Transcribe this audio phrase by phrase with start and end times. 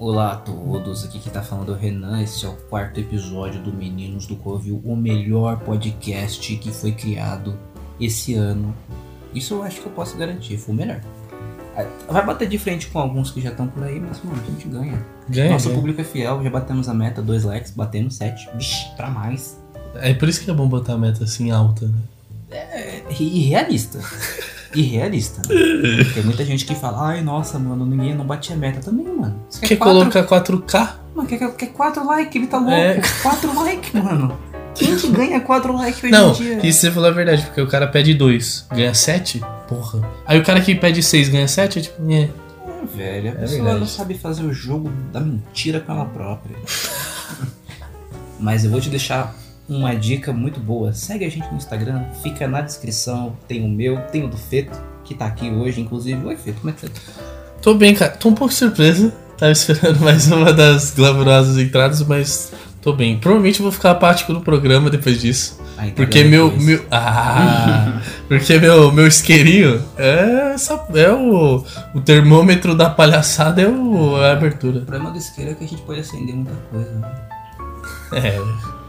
[0.00, 3.60] Olá a todos, aqui quem tá falando é o Renan, esse é o quarto episódio
[3.60, 7.54] do Meninos do Covil, o melhor podcast que foi criado
[8.00, 8.74] esse ano.
[9.34, 11.02] Isso eu acho que eu posso garantir, foi o melhor.
[11.76, 14.50] Ah, Vai bater de frente com alguns que já estão por aí, mas mano, a
[14.50, 15.04] gente ganha.
[15.28, 15.76] Ganha, Nosso ganha.
[15.78, 19.60] público é fiel, já batemos a meta, dois likes, batemos sete, Vixe, pra mais.
[19.96, 22.00] É por isso que é bom botar a meta assim alta, né?
[22.50, 24.00] É irrealista.
[24.74, 25.42] Irrealista.
[25.48, 26.04] Né?
[26.14, 29.42] Tem muita gente que fala, ai nossa, mano, ninguém não batia meta também, mano.
[29.48, 30.88] Você Quer quatro- colocar 4K?
[31.14, 32.72] Mano, quer, quer 4 likes, ele tá louco.
[32.74, 33.00] É.
[33.22, 34.38] 4 likes, mano.
[34.74, 36.66] Quem que ganha 4 likes hoje Não, em dia?
[36.66, 39.40] isso você falou a verdade, porque o cara pede 2, ganha 7?
[39.68, 40.08] Porra.
[40.24, 42.20] Aí o cara que pede 6 ganha 7, é tipo, é.
[42.22, 43.80] É, velho, a É pessoa verdade.
[43.80, 46.56] não sabe fazer o jogo da mentira com ela própria.
[48.38, 49.34] Mas eu vou te deixar
[49.70, 50.92] uma dica muito boa.
[50.92, 53.36] Segue a gente no Instagram, fica na descrição.
[53.46, 56.26] Tem o meu, tem o do Feto, que tá aqui hoje, inclusive.
[56.26, 57.00] Oi, Feto, como é que tá?
[57.62, 58.10] Tô bem, cara.
[58.10, 59.12] Tô um pouco surpreso.
[59.38, 62.52] Tava esperando mais uma das glamurosas entradas, mas
[62.82, 63.18] tô bem.
[63.18, 65.60] Provavelmente vou ficar apático no programa depois disso.
[65.78, 66.50] Aí, tá Porque meu.
[66.50, 66.66] depois?
[66.66, 68.02] meu ah!
[68.28, 71.64] porque meu, meu isqueirinho é, essa, é o.
[71.94, 74.80] O termômetro da palhaçada é o, a abertura.
[74.80, 76.90] O problema do isqueiro é que a gente pode acender muita coisa.
[76.90, 77.12] Né?
[78.12, 78.79] É.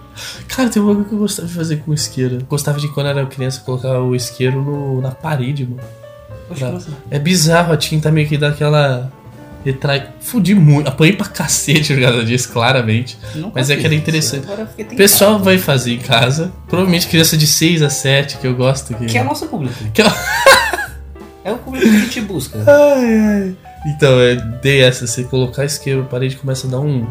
[0.47, 2.39] Cara, tem uma coisa que eu gostava de fazer com isqueiro.
[2.49, 5.81] Gostava de quando era criança colocar o isqueiro no, na parede, mano.
[6.47, 6.91] Poxa, assim?
[7.09, 9.11] É bizarro, a tinta meio que dá aquela.
[9.63, 10.09] Retrai.
[10.19, 10.87] Fudi muito.
[10.87, 13.17] Apanhei pra cacete por causa disso, claramente.
[13.35, 14.47] Nunca Mas é que era interessante.
[14.47, 16.51] O pessoal vai fazer em casa.
[16.67, 18.93] Provavelmente criança de 6 a 7, que eu gosto.
[18.95, 19.05] Que...
[19.05, 19.75] Que é nosso público.
[19.93, 20.05] Que é-
[21.43, 22.59] É o público que a gente busca.
[22.67, 23.55] Ai, ai.
[23.87, 25.07] Então, é, dei essa.
[25.07, 27.07] Você colocar isqueiro, parede começa a dar um.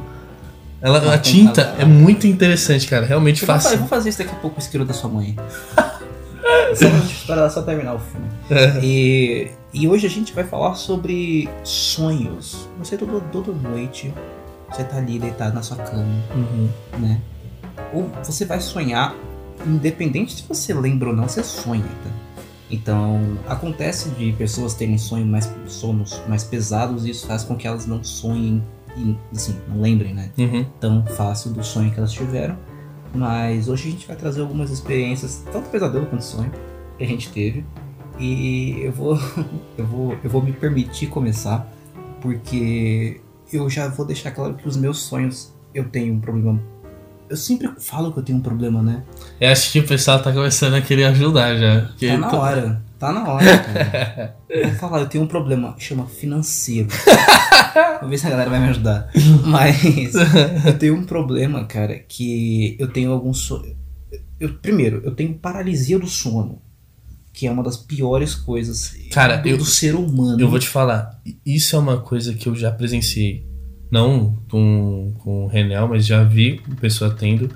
[0.83, 3.05] Ela, a tinta é muito interessante, cara.
[3.05, 3.78] Realmente fa- eu fácil.
[3.78, 5.36] vou fazer isso daqui a pouco, o isqueiro da sua mãe.
[6.75, 8.27] só esperar só terminar o filme.
[8.83, 12.69] E, e hoje a gente vai falar sobre sonhos.
[12.78, 14.12] Você toda, toda noite,
[14.70, 16.69] você tá ali deitado na sua cama, Uhum.
[16.98, 17.20] né?
[17.92, 19.14] Ou você vai sonhar,
[19.67, 22.11] independente se você lembra ou não, você sonha, tá?
[22.70, 27.67] Então, acontece de pessoas terem sonhos mais, sonos mais pesados e isso faz com que
[27.67, 28.63] elas não sonhem
[28.96, 30.30] e, assim, não lembrem, né?
[30.39, 30.64] Uhum.
[30.80, 32.56] tão fácil do sonho que elas tiveram.
[33.14, 36.51] Mas hoje a gente vai trazer algumas experiências, tanto pesadelo quanto sonho,
[36.96, 37.64] que a gente teve.
[38.18, 39.18] E eu vou,
[39.77, 41.67] eu vou, eu vou me permitir começar,
[42.20, 43.20] porque
[43.52, 46.61] eu já vou deixar claro que os meus sonhos eu tenho um problema.
[47.28, 49.02] Eu sempre falo que eu tenho um problema, né?
[49.40, 51.89] Eu acho que o pessoal tá começando a querer ajudar já.
[52.01, 52.83] Tá na to- hora.
[52.98, 54.36] Tá na hora, cara.
[54.48, 56.89] Eu vou falar, eu tenho um problema, chama financeiro.
[58.01, 59.11] Vou ver se a galera vai me ajudar.
[59.45, 60.14] Mas
[60.67, 63.77] eu tenho um problema, cara, que eu tenho algum sonho.
[64.39, 66.61] Eu, primeiro, eu tenho paralisia do sono.
[67.33, 70.41] Que é uma das piores coisas Cara, do, eu- do ser humano.
[70.41, 73.47] Eu vou te falar, isso é uma coisa que eu já presenciei.
[73.91, 77.51] Não com, com o Renel, mas já vi pessoa tendo.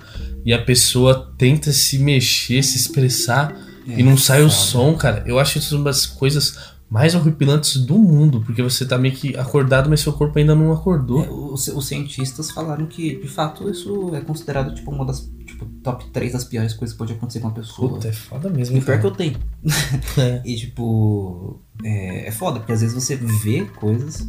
[0.45, 3.53] E a pessoa tenta se mexer, se expressar
[3.89, 5.23] É, e não sai o som, cara.
[5.27, 8.41] Eu acho isso uma das coisas mais horripilantes do mundo.
[8.41, 11.25] Porque você tá meio que acordado, mas seu corpo ainda não acordou.
[11.25, 15.67] É, os, os cientistas falaram que, de fato, isso é considerado tipo uma das tipo,
[15.83, 17.95] top 3 das piores coisas que pode acontecer com uma pessoa.
[17.95, 18.77] Puta, é foda mesmo.
[18.77, 19.37] E pior que eu tenho.
[20.17, 20.41] É.
[20.45, 24.25] E tipo, é, é foda, porque às vezes você vê coisas.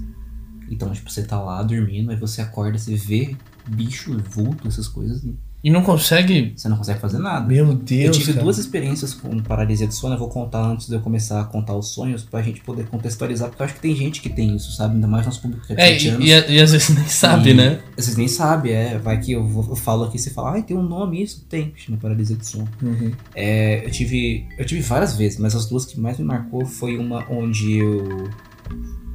[0.68, 3.36] Então, tipo, você tá lá dormindo, aí você acorda, você vê
[3.68, 6.54] bicho, vulto, essas coisas, e E não consegue.
[6.56, 7.48] você não consegue fazer nada.
[7.48, 8.16] Meu eu Deus.
[8.16, 8.44] tive cara.
[8.44, 11.76] duas experiências com paralisia do sono, eu vou contar antes de eu começar a contar
[11.76, 14.72] os sonhos, pra gente poder contextualizar, porque eu acho que tem gente que tem isso,
[14.74, 14.94] sabe?
[14.94, 16.26] Ainda mais nosso público que é É, 20 e, anos.
[16.50, 17.80] e, e às vezes nem sabe, E- né?
[17.98, 18.98] Vocês nem sabem, é.
[19.00, 21.44] Vai que eu, vou- eu falo aqui e você fala, ai, tem um nome isso?
[21.50, 22.70] Tem, chama paralisia do sono.
[22.84, 23.12] Uhum.
[23.34, 24.46] É, eu tive.
[24.60, 28.30] Eu tive várias vezes, mas as duas que mais me marcou foi uma onde eu.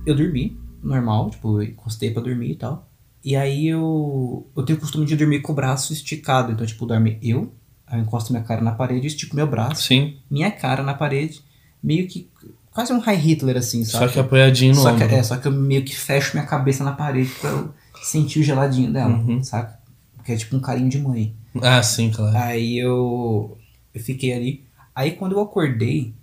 [0.05, 2.90] Eu dormi, normal, tipo, eu encostei pra dormir e tal.
[3.25, 4.47] E aí eu.
[4.57, 6.53] Eu tenho o costume de dormir com o braço esticado.
[6.53, 7.53] Então, tipo, dorme eu,
[7.87, 10.17] aí eu encosto minha cara na parede, estico meu braço, Sim.
[10.31, 11.43] minha cara na parede,
[11.83, 12.29] meio que.
[12.73, 14.13] Quase um High Hitler, assim, Só sabe?
[14.13, 15.17] que apoiadinho no Só que, ombro.
[15.17, 18.43] é, só que eu meio que fecho minha cabeça na parede pra eu sentir o
[18.45, 19.43] geladinho dela, Uhum.
[19.43, 19.79] saca?
[20.17, 21.35] Porque é tipo um carinho de mãe.
[21.61, 22.37] Ah, sim, claro.
[22.39, 23.59] Aí eu,
[23.93, 24.65] eu fiquei ali.
[24.95, 26.15] Aí quando eu acordei,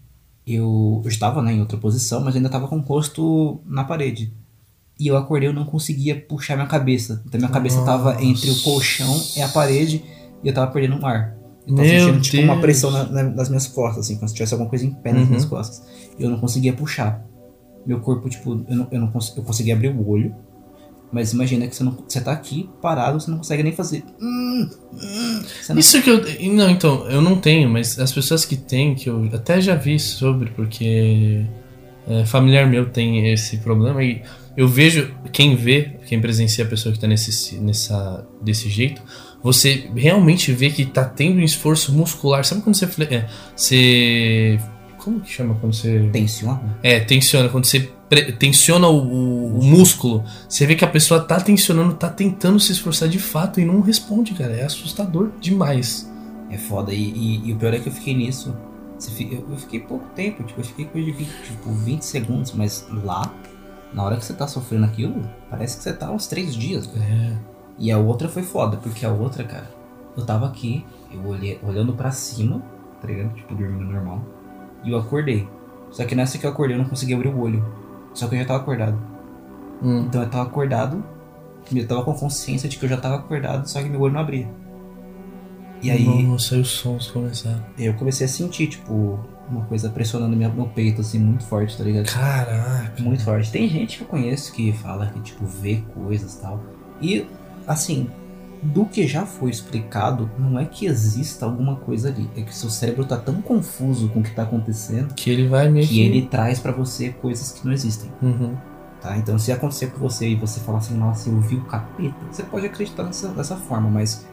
[0.47, 4.31] eu, eu estava né, em outra posição, mas ainda estava com o rosto na parede.
[4.99, 7.21] E eu acordei, eu não conseguia puxar minha cabeça.
[7.25, 8.25] Então minha cabeça estava Nossa.
[8.25, 10.03] entre o colchão e a parede
[10.43, 11.35] e eu tava perdendo o ar.
[11.67, 14.33] Eu tava Meu sentindo tipo uma pressão na- na- nas minhas costas, assim, como se
[14.33, 15.27] tivesse alguma coisa em pé nas Uhum.
[15.27, 15.83] minhas costas.
[16.17, 17.23] E eu não conseguia puxar.
[17.85, 20.33] Meu corpo, tipo, eu não, eu não cons- eu conseguia abrir o olho.
[21.11, 24.03] Mas imagina que você, não, você tá aqui parado, você não consegue nem fazer.
[24.21, 26.21] Hum, hum, não Isso que eu.
[26.53, 29.97] Não, então, eu não tenho, mas as pessoas que têm, que eu até já vi
[29.99, 31.45] sobre, porque
[32.07, 34.21] é, familiar meu tem esse problema e
[34.57, 39.03] eu vejo, quem vê, quem presencia a pessoa que tá nesse, nessa, desse jeito,
[39.43, 42.43] você realmente vê que tá tendo um esforço muscular.
[42.43, 42.85] Sabe quando você.
[43.03, 44.59] É, você
[44.97, 46.09] como que chama quando você.
[46.11, 46.77] Tensiona?
[46.81, 47.49] É, tensiona.
[47.49, 47.89] Quando você
[48.39, 52.71] tensiona o, o, o, músculo, você vê que a pessoa tá tensionando, tá tentando se
[52.71, 54.53] esforçar de fato e não responde, cara.
[54.53, 56.11] É assustador demais.
[56.49, 56.91] É foda.
[56.91, 58.55] E, e, e o pior é que eu fiquei nisso.
[58.95, 63.31] Eu fiquei pouco tempo, tipo, eu fiquei coisa de 20, tipo, 20 segundos, mas lá,
[63.93, 66.87] na hora que você tá sofrendo aquilo, parece que você tá uns 3 dias.
[66.87, 67.05] Cara.
[67.05, 67.37] É.
[67.79, 69.69] E a outra foi foda, porque a outra, cara,
[70.15, 72.61] eu tava aqui, eu olhei, olhando para cima,
[72.99, 73.33] tá ligado?
[73.35, 74.21] Tipo, dormindo normal.
[74.83, 75.47] E eu acordei.
[75.91, 77.65] Só que nessa que eu acordei eu não consegui abrir o olho.
[78.13, 78.97] Só que eu já tava acordado.
[79.81, 80.05] Hum.
[80.07, 81.03] Então eu tava acordado,
[81.73, 84.21] eu tava com consciência de que eu já tava acordado, só que meu olho não
[84.21, 84.49] abria.
[85.81, 86.23] E aí.
[86.23, 87.63] Nossa, aí os sons começaram.
[87.77, 89.19] Eu comecei a sentir, tipo,
[89.49, 92.05] uma coisa pressionando meu, meu peito, assim, muito forte, tá ligado?
[92.05, 93.01] Caraca.
[93.01, 93.51] Muito forte.
[93.51, 96.63] Tem gente que eu conheço que fala que, tipo, vê coisas e tal.
[97.01, 97.25] E,
[97.65, 98.09] assim,
[98.61, 102.29] do que já foi explicado, não é que exista alguma coisa ali.
[102.35, 105.69] É que seu cérebro tá tão confuso com o que tá acontecendo que ele vai
[105.69, 108.11] meio que ele traz para você coisas que não existem.
[108.21, 108.55] Uhum.
[109.01, 109.15] Tá?
[109.17, 112.43] Então, se acontecer com você e você falar assim, nossa, eu vi o capeta, você
[112.43, 114.25] pode acreditar nessa, dessa forma, mas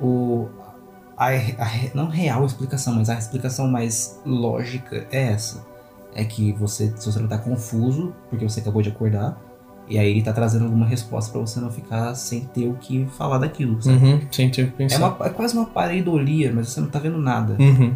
[0.00, 0.48] o,
[1.28, 5.64] a, a, não real explicação, mas a explicação mais lógica é essa.
[6.14, 9.40] É que você, seu cérebro tá confuso porque você acabou de acordar
[9.88, 13.06] e aí ele tá trazendo alguma resposta para você não ficar sem ter o que
[13.18, 13.78] falar daquilo?
[13.84, 14.96] Uhum, sem ter o que pensar.
[14.96, 17.56] É, uma, é, quase uma pareidolia, mas você não tá vendo nada.
[17.58, 17.94] Uhum.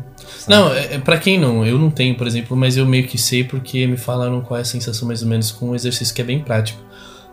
[0.49, 3.17] Não, é, é, para quem não, eu não tenho, por exemplo, mas eu meio que
[3.17, 6.20] sei porque me falaram qual é a sensação mais ou menos com um exercício que
[6.20, 6.82] é bem prático.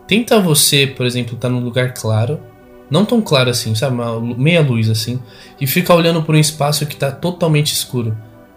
[0.06, 2.40] Tenta você, por exemplo, estar tá num lugar claro,
[2.90, 3.94] não tão claro assim, sabe?
[3.94, 5.20] Uma meia luz assim,
[5.60, 8.16] e ficar olhando por um espaço que tá totalmente escuro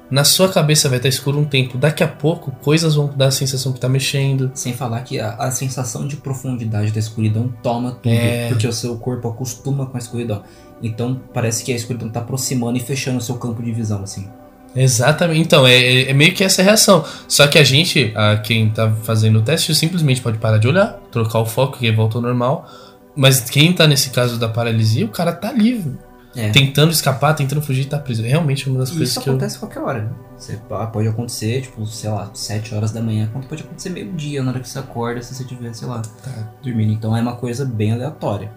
[0.09, 1.77] na sua cabeça vai estar escuro um tempo.
[1.77, 4.49] Daqui a pouco, coisas vão dar a sensação que tá mexendo.
[4.53, 8.13] Sem falar que a, a sensação de profundidade da escuridão toma tudo.
[8.13, 8.47] É.
[8.47, 10.43] Porque o seu corpo acostuma com a escuridão.
[10.81, 14.27] Então parece que a escuridão tá aproximando e fechando o seu campo de visão, assim.
[14.75, 15.41] Exatamente.
[15.41, 17.03] Então, é, é, é meio que essa reação.
[17.27, 20.99] Só que a gente, a quem tá fazendo o teste, simplesmente pode parar de olhar,
[21.11, 22.69] trocar o foco e volta ao normal.
[23.17, 25.97] Mas quem tá nesse caso da paralisia, o cara tá livre.
[26.35, 26.51] É.
[26.51, 28.21] Tentando escapar, tentando fugir, tá preso.
[28.21, 29.59] Realmente é uma das e coisas isso que acontece eu...
[29.61, 30.03] qualquer hora.
[30.03, 30.11] Né?
[30.37, 30.59] Você
[30.93, 34.59] pode acontecer, tipo, sei lá, 7 horas da manhã, quanto pode acontecer meio-dia, na hora
[34.59, 36.53] que você acorda, se você estiver, sei lá, tá.
[36.61, 36.93] dormindo.
[36.93, 38.51] Então é uma coisa bem aleatória.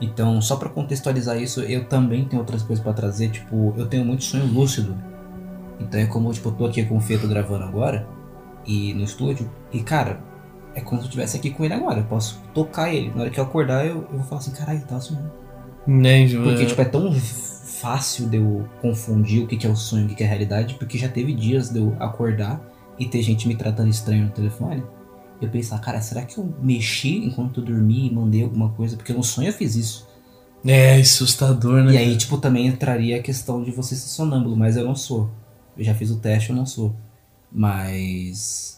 [0.00, 4.06] Então, só para contextualizar isso, eu também tenho outras coisas para trazer, tipo, eu tenho
[4.06, 4.96] muito sonho lúcido.
[5.78, 8.06] Então é como, tipo, eu tô aqui com o Fê, tô gravando agora,
[8.64, 10.20] e no estúdio, e cara,
[10.78, 12.00] é como se eu estivesse aqui com ele agora.
[12.00, 13.10] Eu posso tocar ele.
[13.14, 15.30] Na hora que eu acordar, eu, eu vou falar assim, caralho, tá sonhando.
[15.86, 20.12] Nem, porque, tipo, é tão fácil de eu confundir o que é o sonho e
[20.12, 22.60] o que é a realidade, porque já teve dias de eu acordar
[22.98, 24.82] e ter gente me tratando estranho no telefone.
[25.40, 28.96] Eu pensar, cara, será que eu mexi enquanto eu dormi e mandei alguma coisa?
[28.96, 30.08] Porque no sonho eu fiz isso.
[30.66, 31.92] É, assustador, né?
[31.92, 35.30] E aí, tipo, também entraria a questão de você ser sonâmbulo, mas eu não sou.
[35.76, 36.94] Eu já fiz o teste, eu não sou.
[37.50, 38.77] Mas.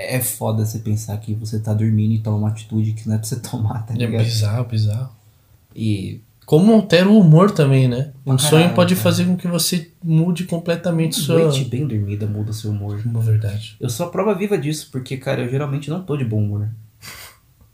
[0.00, 3.18] É foda você pensar que você tá dormindo e toma uma atitude que não é
[3.18, 4.20] pra você tomar, tá é ligado?
[4.20, 5.10] É bizarro, bizarro.
[5.74, 6.20] E.
[6.46, 8.12] Como altera o humor também, né?
[8.24, 9.02] Um Caralho, sonho pode cara.
[9.04, 11.38] fazer com que você mude completamente uma sua.
[11.40, 13.02] Noite bem dormida muda seu humor.
[13.04, 13.76] Uma verdade.
[13.78, 16.70] Eu sou a prova viva disso, porque, cara, eu geralmente não tô de bom humor.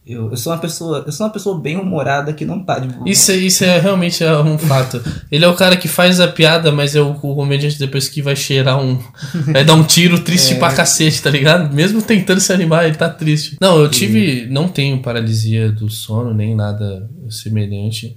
[0.07, 2.89] Eu, eu sou uma pessoa, eu sou uma pessoa bem humorada que não tá de
[2.89, 3.09] boa.
[3.09, 5.03] Isso, isso é realmente é um fato.
[5.33, 8.21] Ele é o cara que faz a piada, mas é o, o comediante depois que
[8.21, 8.99] vai cheirar um.
[9.47, 10.57] Vai dar um tiro triste é.
[10.59, 11.75] pra cacete, tá ligado?
[11.75, 13.57] Mesmo tentando se animar, ele tá triste.
[13.59, 14.47] Não, eu tive.
[14.51, 18.15] Não tenho paralisia do sono, nem nada semelhante.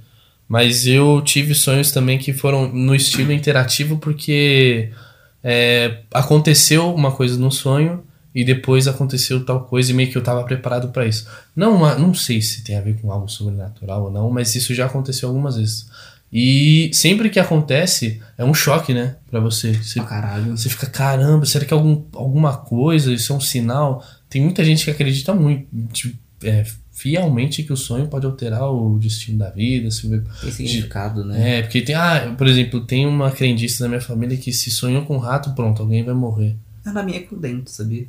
[0.47, 4.89] Mas eu tive sonhos também que foram no estilo interativo, porque
[5.41, 8.03] é, aconteceu uma coisa no sonho
[8.37, 11.27] e depois aconteceu tal coisa e meio que eu tava preparado para isso.
[11.55, 14.85] Não, não sei se tem a ver com algo sobrenatural ou não, mas isso já
[14.85, 15.87] aconteceu algumas vezes.
[16.31, 19.15] E sempre que acontece, é um choque, né?
[19.31, 19.73] Pra você.
[19.73, 20.55] Você, ah, caralho.
[20.55, 23.11] você fica, caramba, será que é algum, alguma coisa?
[23.11, 24.05] Isso é um sinal?
[24.29, 28.99] Tem muita gente que acredita muito, tipo, é, fielmente que o sonho pode alterar o
[28.99, 29.89] destino da vida.
[29.89, 30.07] Se...
[30.07, 31.57] Tem significado, né?
[31.57, 35.05] É, porque tem, ah, por exemplo, tem uma crendice na minha família que se sonhou
[35.05, 36.55] com um rato, pronto, alguém vai morrer.
[36.85, 38.05] Ah, na minha é com dente, sabia?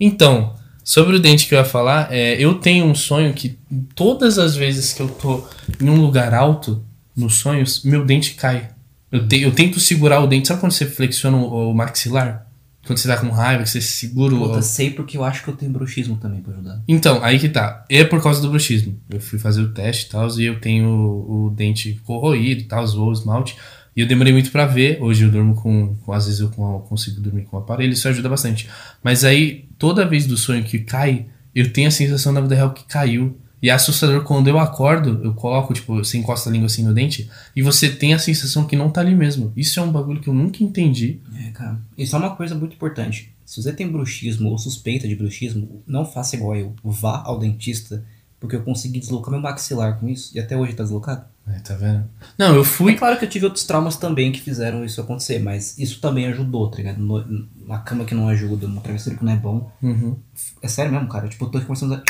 [0.00, 3.58] Então, sobre o dente que eu ia falar, é, eu tenho um sonho que
[3.94, 5.44] todas as vezes que eu tô
[5.80, 6.82] em um lugar alto,
[7.16, 8.70] nos sonhos, meu dente cai.
[9.12, 10.48] Eu, te, eu tento segurar o dente.
[10.48, 12.46] Sabe quando você flexiona o, o maxilar?
[12.86, 14.62] Quando você tá com raiva, que você segura Puta, o.
[14.62, 16.82] sei porque eu acho que eu tenho bruxismo também pra ajudar.
[16.88, 17.84] Então, aí que tá.
[17.90, 18.98] É por causa do bruxismo.
[19.10, 22.64] Eu fui fazer o teste e tal, e eu tenho o, o dente corroído e
[22.64, 23.56] tal, o esmalte.
[23.96, 25.02] E eu demorei muito para ver.
[25.02, 26.12] Hoje eu durmo com, com.
[26.12, 28.68] Às vezes eu consigo dormir com o aparelho, isso ajuda bastante.
[29.02, 32.72] Mas aí, toda vez do sonho que cai, eu tenho a sensação na vida real
[32.72, 33.36] que caiu.
[33.62, 36.94] E é assustador quando eu acordo, eu coloco, tipo, você encosta a língua assim no
[36.94, 39.52] dente, e você tem a sensação que não tá ali mesmo.
[39.54, 41.20] Isso é um bagulho que eu nunca entendi.
[41.36, 41.78] É, cara.
[41.98, 43.34] Isso é uma coisa muito importante.
[43.44, 46.74] Se você tem bruxismo ou suspeita de bruxismo, não faça igual eu.
[46.82, 48.02] Vá ao dentista,
[48.40, 51.24] porque eu consegui deslocar meu maxilar com isso, e até hoje tá deslocado.
[51.46, 52.04] É, tá vendo?
[52.38, 52.94] Não, eu fui.
[52.94, 56.26] É claro que eu tive outros traumas também que fizeram isso acontecer, mas isso também
[56.26, 56.98] ajudou, tá ligado?
[56.98, 59.70] No- Uma cama que não ajuda, uma travesseiro que não é bom.
[59.82, 60.16] Uhum.
[60.62, 61.28] É sério mesmo, cara.
[61.28, 62.00] Tipo, eu tô conversando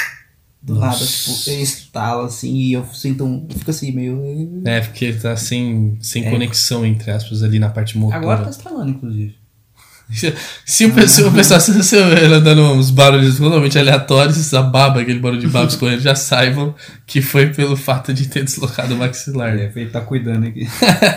[0.63, 0.87] do Nossa.
[0.87, 3.47] nada, tipo, eu estalo assim e eu sinto um.
[3.49, 4.63] Eu fico assim, meio.
[4.67, 6.31] É, porque tá sem, sem É.
[6.31, 8.19] conexão, entre aspas, ali na parte motora.
[8.21, 9.37] Agora tá estralando, inclusive.
[10.65, 15.01] Se o pessoal, o pessoal se você ela dando uns barulhos totalmente aleatórios, a baba,
[15.01, 16.75] aquele barulho de baba escorrendo, já saibam
[17.07, 19.57] que foi pelo fato de ter deslocado o maxilar.
[19.57, 20.67] É, ele tá cuidando aqui.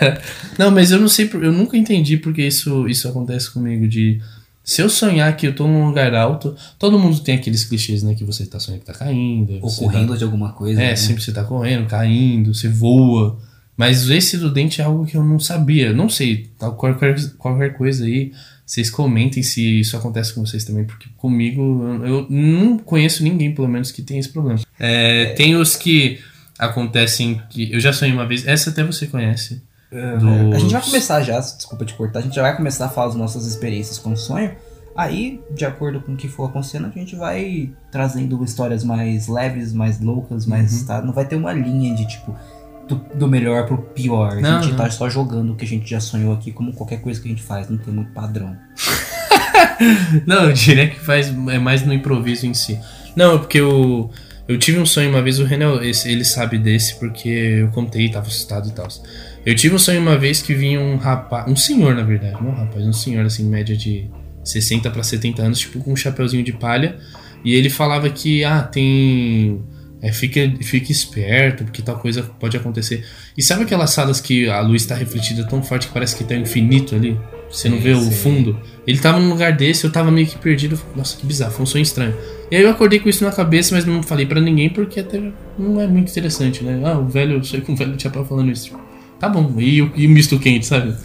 [0.57, 4.21] Não, mas eu não sei, eu nunca entendi porque isso, isso acontece comigo de
[4.63, 8.15] se eu sonhar que eu tô num lugar alto, todo mundo tem aqueles clichês, né,
[8.15, 10.81] que você tá sonhando que tá caindo, Ou correndo de alguma tá, coisa.
[10.81, 10.95] é, né?
[10.95, 13.37] sempre você tá correndo, caindo, você voa.
[13.75, 15.91] Mas esse do dente é algo que eu não sabia.
[15.91, 18.31] Não sei, qualquer, qualquer coisa aí,
[18.65, 21.61] vocês comentem se isso acontece com vocês também, porque comigo
[22.05, 24.59] eu não conheço ninguém, pelo menos, que tem esse problema.
[24.79, 26.19] É, Tem os que
[26.57, 27.71] acontecem que.
[27.71, 29.61] Eu já sonhei uma vez, essa até você conhece.
[30.53, 33.07] A gente vai começar já, desculpa te cortar, a gente já vai começar a falar
[33.07, 34.55] das nossas experiências com o sonho.
[34.95, 39.73] Aí, de acordo com o que for acontecendo, a gente vai trazendo histórias mais leves,
[39.73, 40.81] mais loucas, mais.
[40.81, 40.85] Uhum.
[40.85, 41.01] Tá?
[41.01, 42.35] Não vai ter uma linha de tipo.
[42.87, 44.33] Do, do melhor pro pior.
[44.33, 44.77] A Não, gente não.
[44.77, 47.31] tá só jogando o que a gente já sonhou aqui, como qualquer coisa que a
[47.31, 48.55] gente faz, não tem muito padrão.
[50.25, 52.79] Não, eu diria que faz é mais no improviso em si.
[53.15, 54.09] Não, é porque eu,
[54.47, 58.27] eu tive um sonho uma vez, o Renan, ele sabe desse porque eu contei, tava
[58.27, 58.87] assustado e tal.
[59.45, 62.51] Eu tive um sonho uma vez que vinha um rapaz, um senhor na verdade, não
[62.51, 64.09] um rapaz, um senhor assim, média de
[64.43, 66.97] 60 para 70 anos, tipo com um chapeuzinho de palha,
[67.43, 69.61] e ele falava que, ah, tem.
[70.05, 73.05] É, fica, fica esperto, porque tal coisa pode acontecer.
[73.37, 76.35] E sabe aquelas salas que a luz está refletida tão forte que parece que tá
[76.35, 77.17] infinito ali?
[77.49, 78.11] Você não Sim, vê o sim.
[78.11, 78.59] fundo?
[78.85, 80.77] Ele tava num lugar desse, eu tava meio que perdido.
[80.93, 82.13] Nossa, que bizarro, foi um sonho estranho.
[82.51, 85.21] E aí eu acordei com isso na cabeça, mas não falei pra ninguém porque até
[85.57, 86.81] não é muito interessante, né?
[86.83, 88.77] Ah, o velho, eu sei com o velho chapéu falando isso.
[89.19, 90.95] Tá bom, e o, e o misto quente, sabe?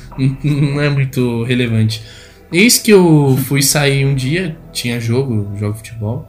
[0.43, 2.03] Não, é muito relevante.
[2.51, 6.29] Eis que eu fui sair um dia, tinha jogo, jogo de futebol.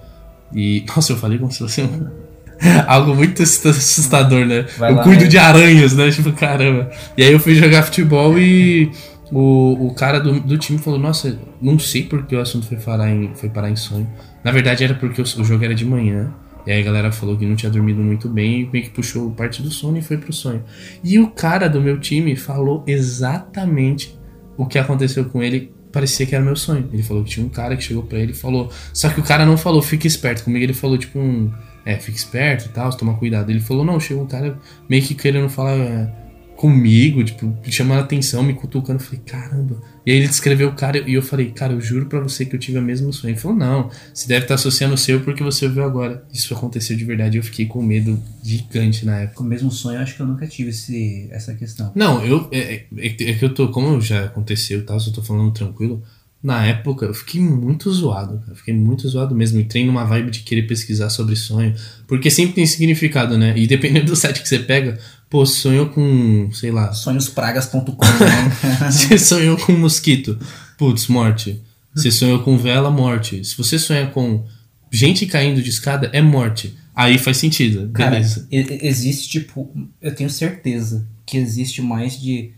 [0.54, 0.84] E.
[0.96, 2.29] Nossa, eu falei como se fosse um-
[2.88, 4.66] algo muito assusta- assustador, né?
[4.78, 5.28] Vai eu lá, cuido né?
[5.28, 6.10] de aranhas, né?
[6.20, 6.90] Tipo, caramba.
[7.18, 8.92] E aí eu fui jogar futebol e
[9.32, 13.10] o, o cara do, do time falou: Nossa, não sei porque o assunto foi parar
[13.10, 14.08] em, foi parar em sonho.
[14.44, 16.34] Na verdade era porque o, o jogo era de manhã.
[16.68, 19.32] E aí a galera falou que não tinha dormido muito bem e meio que puxou
[19.32, 20.64] parte do sono e foi pro sonho.
[21.04, 24.18] E o cara do meu time falou exatamente
[24.58, 25.72] o que aconteceu com ele.
[25.92, 26.88] Parecia que era meu sonho.
[26.94, 28.70] Ele falou que tinha um cara que chegou pra ele e falou.
[28.94, 30.44] Só que o cara não falou, fica esperto.
[30.44, 31.52] Comigo ele falou, tipo, um.
[31.90, 33.50] É, fica esperto e tal, toma cuidado.
[33.50, 36.14] Ele falou, não, chegou um cara meio que querendo falar é,
[36.56, 39.00] comigo, tipo, chamando a atenção, me cutucando.
[39.00, 39.82] Eu falei, caramba.
[40.06, 42.56] E aí ele descreveu o cara e eu falei, cara, eu juro pra você que
[42.56, 43.32] eu tive o mesmo sonho.
[43.32, 46.26] Ele falou, não, você deve estar associando o seu porque você ouviu agora.
[46.34, 49.38] Isso aconteceu de verdade eu fiquei com medo gigante na época.
[49.38, 51.92] Com o mesmo sonho, eu acho que eu nunca tive esse, essa questão.
[51.96, 52.48] Não, eu.
[52.52, 53.70] É, é- é que eu tô.
[53.70, 56.04] Como já aconteceu e tal, eu tô falando tranquilo.
[56.42, 58.56] Na época, eu fiquei muito zoado, cara.
[58.56, 59.60] Fiquei muito zoado mesmo.
[59.60, 61.76] Entrei numa vibe de querer pesquisar sobre sonho.
[62.08, 63.54] Porque sempre tem significado, né?
[63.58, 64.98] E dependendo do site que você pega,
[65.30, 66.50] pô, sonhou com.
[66.54, 66.94] sei lá.
[66.94, 68.90] Sonhospragas.com, né?
[68.90, 70.40] Você sonhou com mosquito.
[70.78, 71.62] Putz, morte.
[71.94, 73.44] Você sonhou com vela, morte.
[73.44, 74.46] Se você sonha com
[74.92, 76.76] gente caindo de escada, é morte.
[76.96, 77.90] Aí faz sentido.
[77.94, 78.48] Cara, Beleza.
[78.52, 82.52] existe, tipo, eu tenho certeza que existe mais de,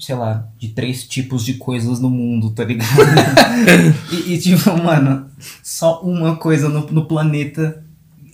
[0.00, 2.88] sei lá, de três tipos de coisas no mundo, tá ligado?
[4.10, 5.26] e, e, tipo, mano,
[5.62, 7.84] só uma coisa no, no planeta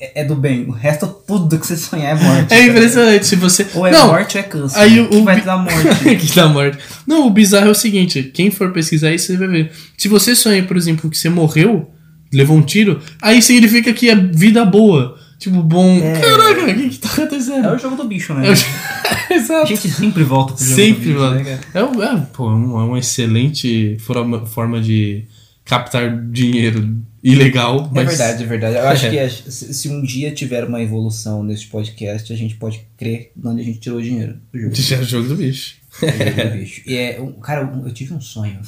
[0.00, 0.64] é, é do bem.
[0.66, 2.54] O resto, tudo que você sonhar é morte.
[2.54, 3.26] É tá impressionante.
[3.26, 3.66] Se você.
[3.74, 4.78] Ou é Não, morte ou é câncer.
[4.78, 6.16] aí o- que o vai bi- te dar morte.
[6.16, 6.78] que dá morte.
[7.06, 9.72] Não, o bizarro é o seguinte: quem for pesquisar isso, você vai ver.
[9.98, 11.90] Se você sonha, por exemplo, que você morreu,
[12.32, 15.18] levou um tiro, aí significa que é vida boa.
[15.38, 15.98] Tipo, bom.
[15.98, 16.18] É.
[16.20, 17.45] Caraca, o que, que tá acontecendo?
[17.64, 18.48] É o jogo do bicho, né?
[18.48, 18.54] É o-
[19.28, 19.66] A Exato.
[19.66, 21.40] gente sempre volta pro jogo Sempre, do bicho, mano.
[21.44, 21.60] né?
[21.74, 25.24] É, um- é, pô, é um- é uma excelente forma, forma de
[25.64, 27.86] captar dinheiro ilegal.
[27.90, 28.76] É mas- verdade, é verdade.
[28.76, 33.32] Eu acho que se um dia tiver uma evolução nesse podcast, a gente pode crer
[33.36, 34.74] de onde a gente tirou o dinheiro do jogo.
[34.92, 35.74] É o jogo do bicho.
[36.00, 36.82] do jogo do bicho.
[36.86, 38.58] E é, cara, eu tive um sonho.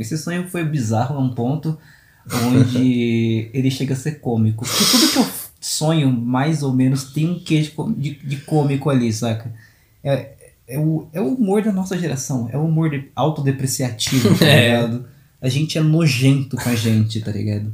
[0.00, 1.78] Esse sonho foi bizarro a um ponto
[2.46, 4.64] onde ele chega a ser cômico.
[4.64, 5.26] Porque tudo que eu
[5.62, 7.62] sonho, mais ou menos, tem um quê
[7.96, 9.54] de, de, cômico ali, saca?
[10.02, 10.32] É,
[10.66, 12.48] é, o, é o humor da nossa geração.
[12.52, 14.66] É o humor de- autodepreciativo, tá É.
[14.76, 15.06] ligado?
[15.40, 17.72] A gente é nojento com a gente, tá ligado?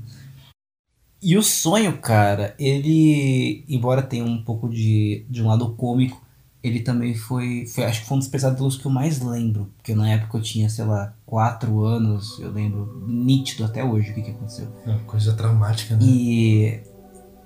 [1.21, 6.23] E o sonho, cara, ele, embora tenha um pouco de, de um lado cômico,
[6.63, 9.71] ele também foi, foi, acho que foi um dos pesadelos que eu mais lembro.
[9.77, 14.15] Porque na época eu tinha, sei lá, quatro anos, eu lembro nítido até hoje o
[14.15, 14.69] que, que aconteceu.
[14.87, 16.03] É uma coisa traumática, né?
[16.05, 16.81] E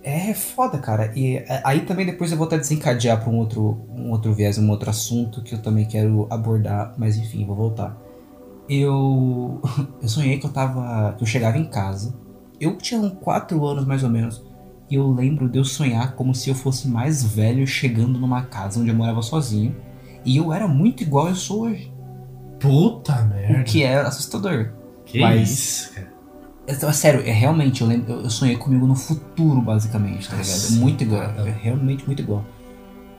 [0.02, 1.12] é foda, cara.
[1.14, 4.58] E é, aí também depois eu vou até desencadear para um outro, um outro viés,
[4.58, 7.96] um outro assunto que eu também quero abordar, mas enfim, vou voltar.
[8.68, 9.60] Eu,
[10.00, 11.14] eu sonhei que eu tava.
[11.16, 12.14] que eu chegava em casa.
[12.60, 14.42] Eu tinha uns 4 anos mais ou menos.
[14.90, 18.78] E eu lembro de eu sonhar como se eu fosse mais velho chegando numa casa
[18.78, 19.74] onde eu morava sozinho.
[20.24, 21.92] E eu era muito igual eu sou hoje.
[22.60, 23.60] Puta merda.
[23.60, 24.72] O que é assustador.
[25.04, 26.11] Que Mas- isso, cara.
[26.66, 30.50] É, sério, é realmente, eu, lembro, eu eu sonhei comigo no futuro, basicamente, tá ligado?
[30.50, 32.44] É Nossa, muito igual, é realmente muito igual.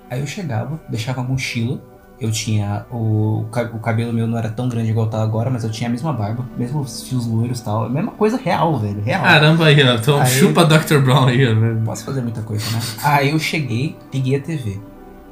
[0.09, 1.81] Aí eu chegava, deixava a mochila,
[2.21, 2.85] eu tinha.
[2.89, 5.91] O, o cabelo meu não era tão grande igual tá agora, mas eu tinha a
[5.91, 7.85] mesma barba, mesmos fios loiros e tal.
[7.85, 9.21] A mesma coisa real, velho, real.
[9.23, 9.95] Caramba aí, ó.
[9.95, 11.00] Então Aí- chupa Dr.
[11.00, 11.81] Brown aí, velho.
[11.83, 12.79] Posso fazer muita coisa, né?
[13.03, 14.79] Aí eu cheguei, liguei a TV.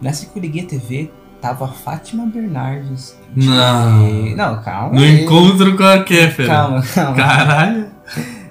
[0.01, 3.15] Nessa que eu liguei a TV, tava a Fátima Bernardes.
[3.35, 4.35] Não.
[4.35, 4.95] Não, calma.
[4.95, 5.23] No aí.
[5.23, 6.49] encontro com a Kéfera.
[6.49, 7.15] Calma, calma.
[7.15, 7.90] Caralho.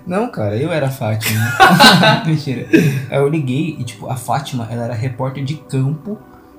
[0.07, 1.41] Não, cara, eu era a Fátima.
[2.27, 2.67] Mentira.
[3.11, 6.19] Aí eu liguei e, tipo, a Fátima, ela era repórter de campo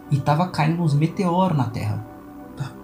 [0.10, 2.06] e tava caindo uns meteoros na Terra.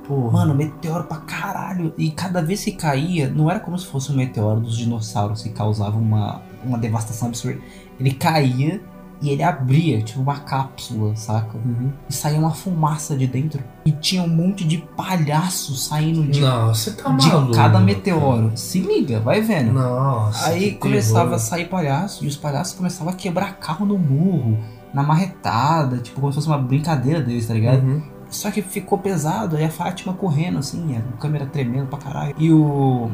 [0.08, 0.32] Porra.
[0.32, 1.94] Mano, meteoro pra caralho.
[1.98, 5.50] E cada vez que caía, não era como se fosse um meteoro dos dinossauros que
[5.50, 7.60] causava uma, uma devastação absurda.
[8.00, 8.82] Ele caía
[9.22, 11.58] e ele abria, tipo, uma cápsula, saca?
[11.58, 11.92] Uhum.
[12.10, 13.64] E saía uma fumaça de dentro.
[13.86, 17.54] E tinha um monte de palhaços saindo de, Não, tá de maluco.
[17.54, 18.52] cada meteoro.
[18.56, 19.74] Se liga, vai vendo.
[19.74, 20.50] Nossa.
[20.50, 21.36] Aí começava terror.
[21.36, 24.60] a sair palhaço e os palhaços começavam a quebrar carro no murro,
[24.94, 27.84] na marretada, tipo, como se fosse uma brincadeira deles, tá ligado?
[27.84, 28.02] Uhum.
[28.30, 32.36] Só que ficou pesado, aí a Fátima correndo, assim, a câmera tremendo pra caralho.
[32.38, 33.10] E o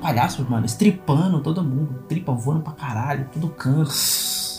[0.00, 3.90] palhaço, mano, estripando todo mundo, tripa voando pra caralho, todo canto.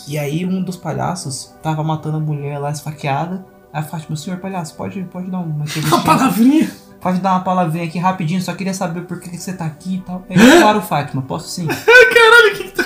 [0.06, 3.44] E aí um dos palhaços tava matando a mulher lá esfaqueada.
[3.72, 6.70] Aí a Fátima, senhor palhaço, pode, pode dar uma Uma palavrinha.
[7.00, 9.96] Pode dar uma palavrinha aqui rapidinho, só queria saber por que que você tá aqui
[9.96, 10.24] e tal.
[10.30, 11.66] Aí, eu, claro, Fátima, posso sim.
[11.66, 12.84] Caralho, o que que tá.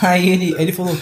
[0.00, 0.96] Aí ele, ele falou,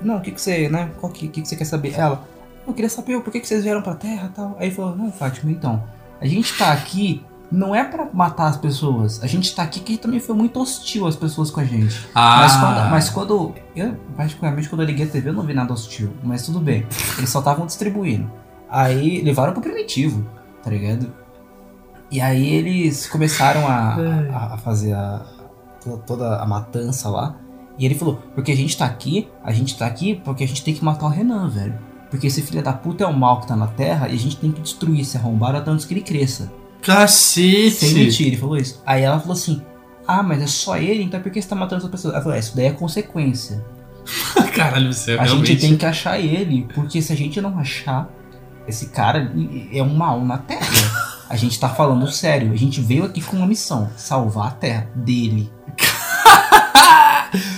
[0.00, 1.92] não, o que que você, né, qual que, que que você quer saber?
[1.92, 2.26] Ela,
[2.66, 4.56] eu queria saber por que que vocês vieram pra Terra e tal.
[4.58, 5.84] Aí ele falou, não, Fátima, então,
[6.20, 9.96] a gente tá aqui não é pra matar as pessoas, a gente tá aqui que
[9.96, 12.08] também foi muito hostil as pessoas com a gente.
[12.14, 12.38] Ah.
[12.40, 15.72] Mas quando, mas quando, eu particularmente quando eu liguei a TV eu não vi nada
[15.72, 18.30] hostil, mas tudo bem, eles só estavam distribuindo.
[18.68, 20.26] Aí levaram pro primitivo,
[20.62, 21.12] tá ligado?
[22.10, 23.96] E aí eles começaram a,
[24.32, 25.24] a, a fazer a,
[25.82, 27.36] toda, toda a matança lá.
[27.78, 30.64] E ele falou, porque a gente tá aqui, a gente tá aqui porque a gente
[30.64, 31.78] tem que matar o Renan, velho.
[32.10, 34.36] Porque esse filho da puta é o mal que tá na Terra e a gente
[34.36, 36.50] tem que destruir esse arrombado até antes que ele cresça.
[36.82, 37.70] Cacete.
[37.70, 38.82] Sem mentir, ele falou isso.
[38.86, 39.62] Aí ela falou assim,
[40.06, 42.14] ah, mas é só ele, então por que você tá matando essa pessoa?
[42.14, 43.64] Ela falou, é, isso daí é consequência.
[44.54, 45.48] Caralho, você A realmente.
[45.48, 48.08] gente tem que achar ele, porque se a gente não achar,
[48.68, 49.32] esse cara
[49.72, 50.66] é um mal na Terra.
[51.28, 54.88] A gente tá falando sério, a gente veio aqui com uma missão, salvar a Terra
[54.94, 55.50] dele.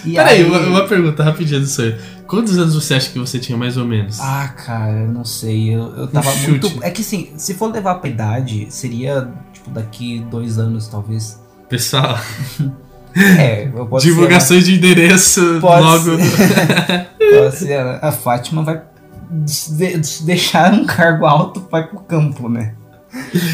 [0.04, 1.96] Peraí, aí- uma, uma pergunta rapidinho disso aí.
[2.26, 4.18] Quantos anos você acha que você tinha mais ou menos?
[4.20, 5.74] Ah, cara, eu não sei.
[5.74, 6.70] Eu, eu tava Um muito.
[6.82, 11.40] É que assim, se for levar pra idade, seria, tipo, daqui dois anos, talvez.
[11.68, 12.18] Pessoal,
[13.16, 16.16] É, eu posso ser, divulgações de endereço Pode logo.
[16.18, 17.06] né?
[17.18, 17.98] Pode ser, né?
[18.02, 18.82] a Fátima vai
[19.30, 22.74] de- deixar um cargo alto, vai pro campo, né?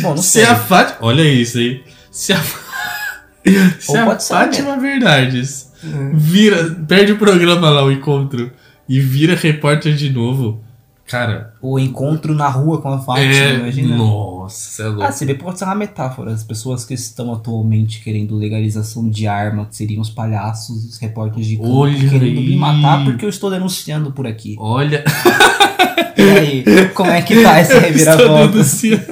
[0.03, 0.45] Bom, não Se sei.
[0.45, 0.99] a Fátima.
[1.01, 1.83] Olha isso aí.
[2.11, 2.55] Se a, Se
[3.89, 6.11] Ou a pode Fátima Bernardes É.
[6.15, 6.71] vira.
[6.89, 8.51] Perde o programa lá, o encontro.
[8.89, 10.61] E vira repórter de novo.
[11.07, 13.55] Cara, O encontro na rua com a Fátima, é.
[13.57, 13.95] imagina.
[13.95, 15.03] Nossa, você é louco.
[15.03, 16.31] Ah, pode ser uma metáfora.
[16.33, 21.47] As pessoas que estão atualmente querendo legalização de arma, que seriam os palhaços, os repórteres
[21.47, 22.49] de campo, Olha querendo aí.
[22.49, 24.57] me matar porque eu estou denunciando por aqui.
[24.59, 25.05] Olha.
[26.17, 28.49] E aí, como é que tá essa Estou reviravolta?
[28.53, 29.05] denunciando.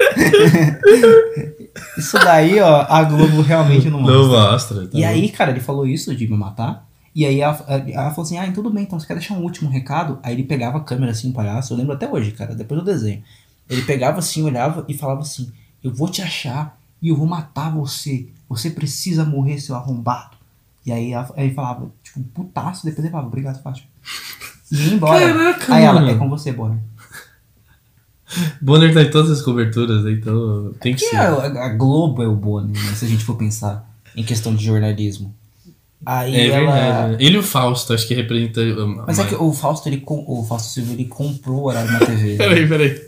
[1.98, 4.16] Isso daí, ó, a Globo realmente não mostra.
[4.18, 4.86] Não mostra.
[4.86, 5.06] tá E bom.
[5.08, 6.86] aí, cara, ele falou isso de me matar.
[7.14, 9.70] E aí ela, ela falou assim: Ah, tudo bem, então você quer deixar um último
[9.70, 10.18] recado?
[10.22, 12.84] Aí ele pegava a câmera assim, o palhaço, eu lembro até hoje, cara, depois do
[12.84, 13.22] desenho.
[13.68, 15.50] Ele pegava assim, olhava e falava assim:
[15.82, 18.28] Eu vou te achar e eu vou matar você.
[18.48, 20.36] Você precisa morrer, seu arrombado.
[20.84, 23.88] E aí, ela- aí ele falava, tipo, putaço, depois ele falava, obrigado, Fátima.
[24.70, 25.18] E ia embora.
[25.32, 26.10] Caraca, aí ela, mano.
[26.12, 26.78] é com você, Bonner.
[28.60, 30.12] Bonner tá em todas as coberturas, né?
[30.12, 31.16] então tem que Que ser.
[31.16, 34.54] é, a, a Globo é o Bonner, né, se a gente for pensar em questão
[34.54, 35.34] de jornalismo.
[36.04, 36.72] Aí É ela.
[36.72, 37.12] verdade.
[37.12, 37.16] né?
[37.20, 38.60] Ele e o Fausto, acho que representa.
[38.60, 41.64] um, Mas é mais- que o Fausto, ele, com- o Fausto Silva, ele comprou o
[41.66, 42.32] horário na TV.
[42.32, 42.36] né?
[42.36, 43.00] Peraí, peraí.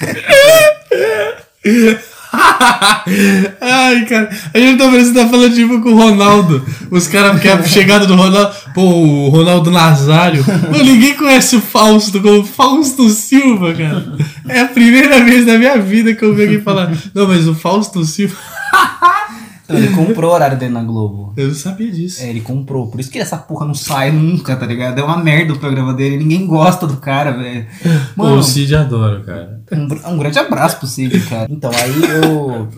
[3.60, 4.28] Ai, cara.
[4.52, 6.64] A gente tá parecendo tá falando tipo com o Ronaldo.
[6.90, 8.54] Os caras que a chegada do Ronaldo.
[8.74, 10.44] Pô, o Ronaldo Nazário.
[10.44, 14.16] Pô, ninguém conhece o Fausto como Fausto Silva, cara.
[14.48, 16.92] É a primeira vez na minha vida que eu vi alguém falar.
[17.14, 18.36] Não, mas o Fausto Silva.
[19.68, 21.32] Ele comprou o horário dele na Globo.
[21.36, 22.22] Eu não sabia disso.
[22.22, 22.88] É, ele comprou.
[22.88, 24.98] Por isso que essa porra não sai nunca, tá ligado?
[24.98, 26.16] É uma merda o programa dele.
[26.16, 27.66] Ninguém gosta do cara, velho.
[28.16, 29.62] Pô, o Cid adora, cara.
[29.72, 31.46] Um, um grande abraço pro Cid, cara.
[31.50, 32.68] Então, aí eu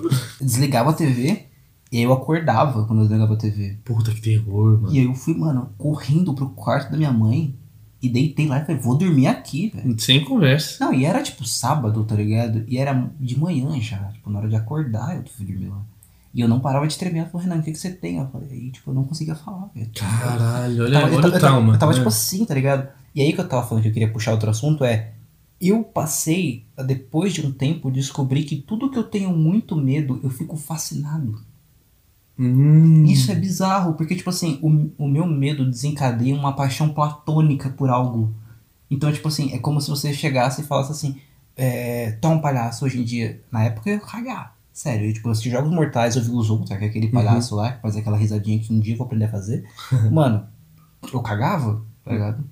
[0.40, 1.46] desligava a TV
[1.92, 3.79] e aí eu acordava quando eu desligava a TV.
[3.85, 4.94] Puta que terror, mano.
[4.94, 7.55] E aí eu fui, mano, correndo pro quarto da minha mãe
[8.03, 9.98] e deitei lá e falei, vou dormir aqui, velho.
[10.00, 10.85] Sem conversa.
[10.85, 12.64] Não, e era tipo sábado, tá ligado?
[12.66, 15.83] E era de manhã já, tipo, na hora de acordar eu fui dormir lá.
[16.32, 17.20] E eu não parava de tremer.
[17.20, 18.18] Ela falou, Renan, o que, que você tem?
[18.18, 19.90] Eu falei, aí, tipo, eu não conseguia falar, velho.
[19.94, 21.74] Caralho, olha, tava, olha eu, o trauma.
[21.74, 21.98] eu tava, né?
[21.98, 22.88] tipo assim, tá ligado?
[23.14, 25.12] E aí que eu tava falando que eu queria puxar outro assunto é.
[25.60, 30.30] Eu passei, depois de um tempo, descobri que tudo que eu tenho muito medo, eu
[30.30, 31.38] fico fascinado.
[32.38, 33.04] Hum.
[33.04, 37.90] Isso é bizarro, porque, tipo assim, o, o meu medo desencadeia uma paixão platônica por
[37.90, 38.32] algo.
[38.90, 41.20] Então, tipo assim, é como se você chegasse e falasse assim:
[41.56, 43.42] é, é um palhaço hoje em dia.
[43.52, 44.56] Na época eu ia cagar.
[44.82, 47.54] Sério, eu, tipo, eu assisti Jogos Mortais, eu vi os outros, que é aquele palhaço
[47.54, 49.62] lá, que faz aquela risadinha que um dia eu vou aprender a fazer.
[50.10, 50.46] Mano,
[51.12, 52.42] eu cagava, tá ligado?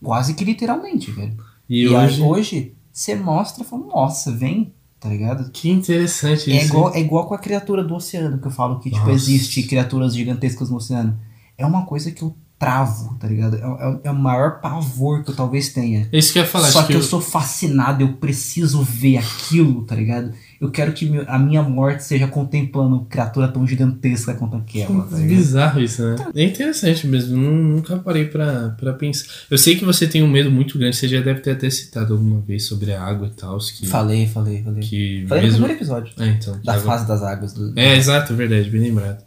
[0.00, 1.36] Quase que literalmente, velho.
[1.68, 2.22] E, E, hoje.
[2.22, 5.50] hoje, você mostra e fala, nossa, vem, tá ligado?
[5.50, 6.66] Que interessante É isso.
[6.68, 9.12] igual, é igual com a criatura do oceano, que eu falo que, tipo, Nossa.
[9.16, 11.18] existe criaturas gigantescas no oceano.
[11.58, 13.56] É uma coisa que eu travo, tá ligado?
[13.56, 16.08] É, é- é o maior pavor que eu talvez tenha.
[16.12, 16.70] É isso que eu ia falar.
[16.70, 20.32] Só que, que eu sou fascinado, eu preciso ver aquilo, tá ligado?
[20.60, 25.28] Eu quero que a minha morte seja contemplando criatura tão gigantesca quanto aquela, tá ligado?
[25.28, 26.16] Bizarro isso, né?
[26.34, 27.36] É interessante mesmo.
[27.36, 29.26] nu- Nunca parei pra, pra pensar.
[29.50, 30.96] Eu sei que você tem um medo muito grande.
[30.96, 33.58] Você já deve ter até citado alguma vez sobre a água e tal.
[33.58, 34.80] Que, Falei, falei, falei.
[34.82, 35.58] que Falei no mesmo...
[35.66, 36.12] primeiro episódio.
[36.18, 36.58] É, então.
[36.64, 37.52] Da água- fase das águas.
[37.52, 37.72] Do...
[37.78, 39.22] É, exato, verdade, bem lembrado.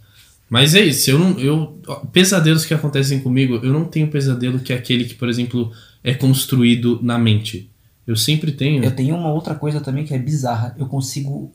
[0.49, 1.39] Mas é isso, eu não.
[1.39, 1.79] Eu,
[2.11, 5.71] pesadelos que acontecem comigo, eu não tenho pesadelo que é aquele que, por exemplo,
[6.03, 7.69] é construído na mente.
[8.09, 8.83] Eu sempre tenho.
[8.83, 10.75] Eu tenho uma outra coisa também que é bizarra.
[10.79, 11.51] Eu consigo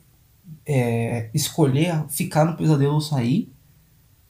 [0.65, 3.53] é, escolher ficar no pesadelo ou sair.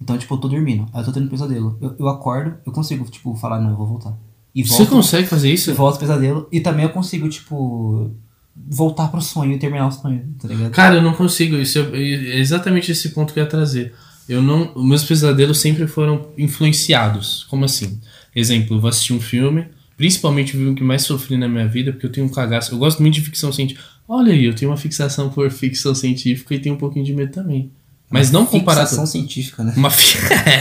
[0.01, 0.87] Então, tipo, eu tô dormindo.
[0.95, 1.77] Aí eu tô tendo um pesadelo.
[1.83, 4.17] Eu, eu acordo, eu consigo, tipo, falar, não, eu vou voltar.
[4.55, 5.75] E Você volto, consegue fazer isso?
[5.75, 6.49] volto pro pesadelo.
[6.51, 8.11] E também eu consigo, tipo,
[8.57, 10.71] voltar pro sonho e terminar o sonho, tá ligado?
[10.71, 11.57] Cara, eu não consigo.
[11.57, 13.93] Isso é é exatamente esse ponto que eu ia trazer.
[14.27, 17.45] Eu não, meus pesadelos sempre foram influenciados.
[17.51, 18.01] Como assim?
[18.35, 21.93] Exemplo, eu vou assistir um filme, principalmente o filme que mais sofri na minha vida,
[21.93, 22.75] porque eu tenho um cagaço.
[22.75, 23.85] Eu gosto muito de ficção científica.
[24.09, 27.33] Olha aí, eu tenho uma fixação por ficção científica e tenho um pouquinho de medo
[27.33, 27.71] também.
[28.11, 28.87] Mas não comparado.
[28.87, 29.73] Fixação científica, né?
[29.77, 30.19] Uma fi...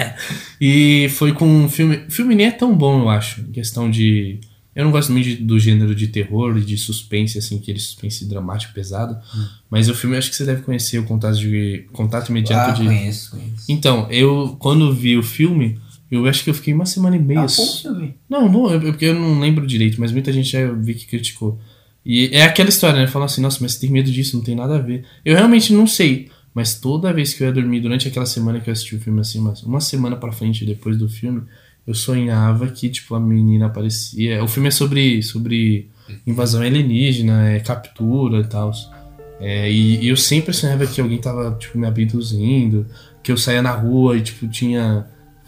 [0.60, 1.98] e foi com um filme.
[2.08, 3.42] O filme nem é tão bom, eu acho.
[3.42, 4.40] Em questão de.
[4.76, 8.26] Eu não gosto muito de- do gênero de terror e de suspense, assim, aquele suspense
[8.26, 9.16] dramático pesado.
[9.70, 11.86] Mas o filme acho que você deve conhecer o contato de.
[11.92, 12.86] Contato imediato Ah, de.
[12.86, 13.66] conheço, conheço.
[13.70, 15.78] Então, eu quando vi o filme,
[16.16, 17.42] eu acho que eu fiquei uma semana e meia.
[17.42, 17.48] Ah.
[18.30, 21.60] Não, bom, eu- porque eu não lembro direito, mas muita gente já vi que criticou.
[22.06, 23.08] E é aquela história, né?
[23.08, 25.06] Falam assim, nossa, mas você tem medo disso, não tem nada a ver.
[25.24, 28.70] Eu realmente não sei, mas toda vez que eu ia dormir, durante aquela semana que
[28.70, 31.42] eu assisti o filme, assim, mas uma semana pra frente depois do filme,
[31.88, 34.44] eu sonhava que, tipo, a menina aparecia.
[34.44, 35.88] O filme é sobre, sobre
[36.28, 38.72] invasão alienígena, é captura e tal.
[39.40, 42.86] É, e, e eu sempre sonhava que alguém tava, tipo, me abduzindo,
[43.22, 45.06] que eu saía na rua e, tipo, tinha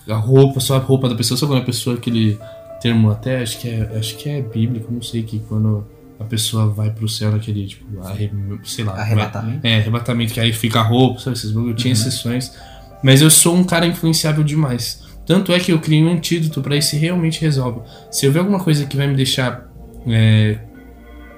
[0.09, 2.39] a roupa, só a roupa da pessoa, sabe quando a pessoa, aquele
[2.81, 5.85] termo até, acho que é, acho que é bíblico, não sei, que quando
[6.19, 8.31] a pessoa vai pro céu naquele, tipo, arre,
[8.63, 8.93] sei lá.
[8.93, 9.65] Arrebatamento.
[9.65, 11.71] É, arrebatamento, que aí fica a roupa, sabe, esses bagulho.
[11.71, 12.51] Eu tinha esses sonhos.
[13.03, 15.03] Mas eu sou um cara influenciável demais.
[15.25, 17.81] Tanto é que eu criei um antídoto pra isso e realmente resolve.
[18.11, 19.69] Se eu ver alguma coisa que vai me deixar
[20.07, 20.59] é,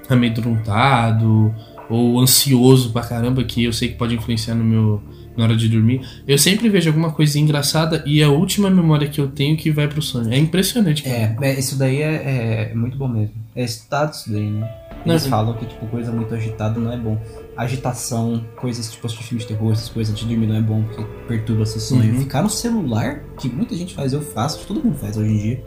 [0.08, 1.54] amedrontado
[1.88, 5.02] ou ansioso pra caramba, que eu sei que pode influenciar no meu
[5.38, 9.20] na hora de dormir, eu sempre vejo alguma coisa engraçada e a última memória que
[9.20, 10.32] eu tenho que vai pro sonho.
[10.32, 11.08] É impressionante.
[11.08, 13.34] É, é, isso daí é, é muito bom mesmo.
[13.54, 14.68] É isso daí, né?
[15.06, 15.30] Não, Eles sim.
[15.30, 17.16] falam que, tipo, coisa muito agitada não é bom.
[17.56, 20.82] Agitação, coisas tipo assistir filme de terror, essas coisas antes de dormir não é bom,
[20.82, 22.14] porque perturba seu sonho.
[22.14, 22.20] Uhum.
[22.20, 25.64] Ficar no celular, que muita gente faz, eu faço, todo mundo faz hoje em dia,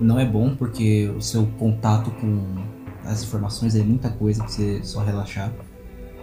[0.00, 2.54] não é bom, porque o seu contato com
[3.04, 5.52] as informações é muita coisa pra você só relaxar.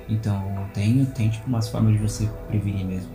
[0.09, 3.09] Então, tem, tem tipo, umas formas de você prevenir mesmo.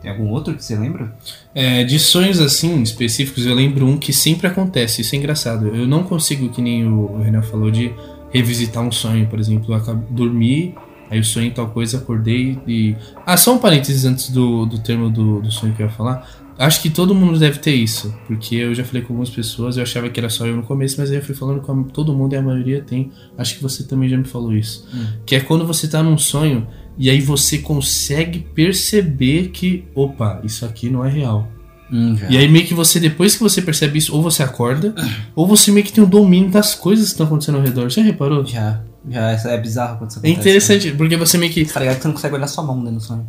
[0.00, 1.12] Tem algum outro que você lembra?
[1.54, 5.74] É, de sonhos assim, específicos, eu lembro um que sempre acontece, isso é engraçado.
[5.74, 7.92] Eu não consigo, que nem o Renan falou, de
[8.30, 10.74] revisitar um sonho, por exemplo, eu dormir,
[11.10, 12.94] aí eu sonhei tal coisa, acordei e.
[13.26, 16.28] Ah, só um parênteses antes do, do termo do, do sonho que eu ia falar.
[16.58, 19.82] Acho que todo mundo deve ter isso, porque eu já falei com algumas pessoas, eu
[19.84, 22.32] achava que era só eu no começo, mas aí eu fui falando com todo mundo
[22.32, 23.12] e a maioria tem.
[23.36, 24.84] Acho que você também já me falou isso.
[24.92, 25.06] Hum.
[25.24, 26.66] Que é quando você tá num sonho
[26.98, 31.46] E aí você consegue perceber que, opa, isso aqui não é real.
[31.92, 32.28] Hum, já.
[32.28, 34.92] E aí meio que você, depois que você percebe isso, ou você acorda,
[35.36, 37.88] ou você meio que tem o domínio das coisas que estão acontecendo ao redor.
[37.90, 38.44] Você reparou?
[38.44, 38.82] Já.
[39.08, 40.40] Já, é bizarro quando isso É acontece.
[40.40, 41.62] interessante, porque você meio que.
[41.62, 41.70] Né?
[41.72, 43.26] Tá ligado que você não consegue olhar sua mão dentro do sonho.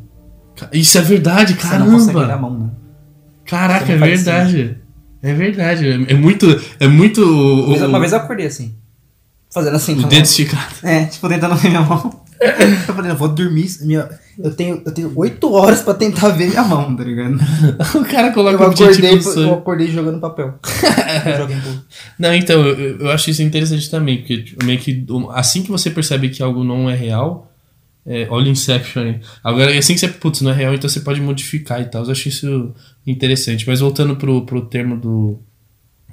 [0.74, 2.70] Isso é verdade, Você não consegue olhar a mão, né?
[3.50, 4.78] Caraca, é não faz verdade.
[5.22, 5.88] É verdade.
[5.88, 6.46] É é muito.
[6.80, 7.22] É muito.
[7.24, 8.76] Uma vez- o- Uma vez eu acordei assim.
[9.52, 9.94] Fazendo assim.
[10.00, 10.76] o dedo esticado.
[10.84, 12.22] É, tipo, tentando ver minha mão.
[12.42, 13.68] Eu falei, eu vou dormir.
[13.82, 14.08] Minha...
[14.42, 17.38] Eu tenho eu tenho oito horas pra tentar ver minha mão, tá ligado?
[18.00, 19.48] O cara coloca Eu um acordei, sonho.
[19.50, 20.58] eu acordei jogando papel.
[22.18, 25.90] Não, então, eu, eu acho isso interessante também, porque tipo, meio que assim que você
[25.90, 27.52] percebe que algo não é real,
[28.06, 29.20] é, olha o Inception aí.
[29.44, 32.06] Agora, assim que você, putz, não é real, então você pode modificar e tal.
[32.06, 32.74] Eu acho isso
[33.10, 33.68] interessante.
[33.68, 35.40] Mas voltando pro, pro termo do,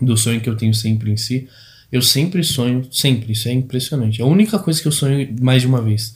[0.01, 1.49] do sonho que eu tenho sempre em si,
[1.91, 4.21] eu sempre sonho, sempre, isso é impressionante.
[4.21, 6.15] A única coisa que eu sonho mais de uma vez,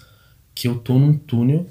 [0.54, 1.66] que eu tô num túnel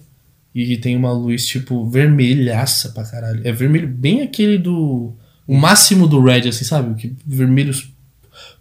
[0.53, 3.41] e tem uma luz, tipo, vermelhaça pra caralho.
[3.43, 5.13] É vermelho, bem aquele do.
[5.45, 6.99] O máximo do Red, assim, sabe?
[6.99, 7.89] Que vermelhos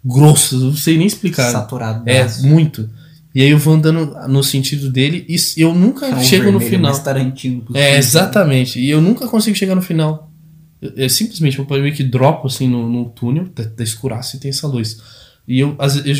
[0.03, 1.51] grossos, não sei nem explicar.
[1.51, 2.07] Saturado.
[2.09, 2.89] É, muito.
[3.33, 6.59] E aí eu vou andando no sentido dele e eu nunca É um chego no
[6.59, 6.91] final.
[6.91, 7.81] mais Tarantino possível.
[7.81, 8.79] É, exatamente.
[8.79, 10.28] E eu nunca consigo chegar no final.
[10.81, 14.39] Eu, eu simplesmente eu meio que dropo assim no, no túnel, da, da escuraça e
[14.39, 14.99] tem essa luz.
[15.47, 15.75] E eu,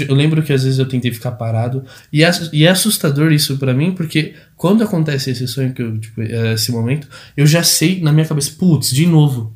[0.07, 1.83] eu lembro que às vezes eu tentei ficar parado.
[2.11, 5.99] E é, e é assustador isso pra mim, porque quando acontece esse sonho, que eu,
[5.99, 9.53] tipo, é, esse momento, eu já sei na minha cabeça, putz, de novo.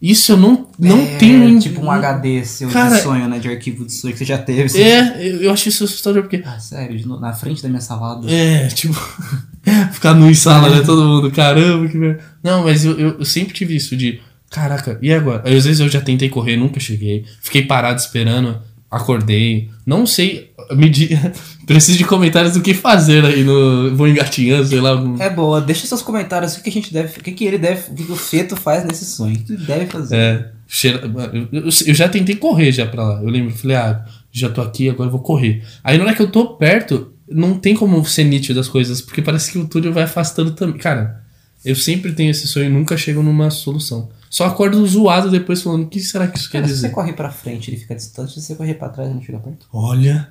[0.00, 1.58] Isso eu não, não É, tenho.
[1.58, 3.38] Tipo um HD seu Cara, de sonho, né?
[3.38, 4.64] De arquivo de sonho que você já teve.
[4.64, 4.80] assim.
[4.80, 8.30] É, eu, eu acho isso assustador, porque Ah, sério, na frente da minha salada.
[8.30, 8.94] É, tipo,
[9.94, 10.82] ficar nu em sala, né?
[10.84, 12.20] Todo mundo, caramba, que merda.
[12.42, 15.42] Não, mas eu, eu, eu sempre tive isso de, caraca, e agora?
[15.44, 17.24] Aí, às vezes eu já tentei correr, nunca cheguei.
[17.42, 19.70] Fiquei parado esperando, acordei.
[19.86, 21.10] Não sei, me di...
[21.66, 23.94] preciso de comentários do que fazer aí no.
[23.96, 25.02] Vou engatinhando, sei lá.
[25.18, 27.18] É boa, deixa seus comentários o que a gente deve.
[27.18, 27.90] O que, que ele deve.
[27.90, 29.34] O que, o Feto faz nesse sonho.
[29.36, 30.16] O que ele deve fazer.
[30.16, 31.00] É, cheira-
[31.32, 33.22] eu, eu- eu já tentei correr já pra lá.
[33.22, 35.62] Eu lembro, falei, ah, já tô aqui, agora eu vou correr.
[35.82, 39.22] Aí na hora que eu tô perto, não tem como ser nítido as coisas, porque
[39.22, 40.78] parece que o túnel vai afastando também.
[40.78, 41.22] Cara,
[41.64, 44.10] eu sempre tenho esse sonho e nunca chego numa solução.
[44.28, 46.94] Só acordo zoado depois falando, o que será que isso quer Cara, se você dizer?
[46.94, 48.34] correr pra frente, ele fica distante.
[48.34, 49.66] Se você correr pra trás, ele não chega perto.
[49.72, 50.28] Olha,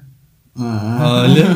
[0.56, 1.48] Olha.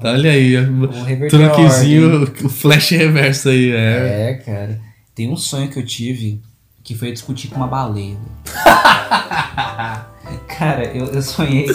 [0.02, 4.30] olha aí, Vou reverter a truquezinho, o flash reverso aí, é.
[4.30, 4.80] É, cara.
[5.14, 6.40] Tem um sonho que eu tive
[6.82, 8.16] que foi discutir com uma baleia.
[10.48, 11.72] cara, eu, eu sonhei que.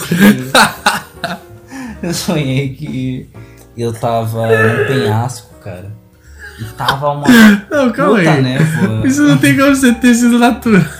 [2.06, 3.28] eu sonhei que
[3.76, 5.90] eu tava num penhasco, cara.
[6.58, 7.26] E tava uma
[7.70, 8.42] Não, calma puta aí.
[8.42, 9.06] névoa.
[9.06, 10.82] Isso não tem como você ter sido natural.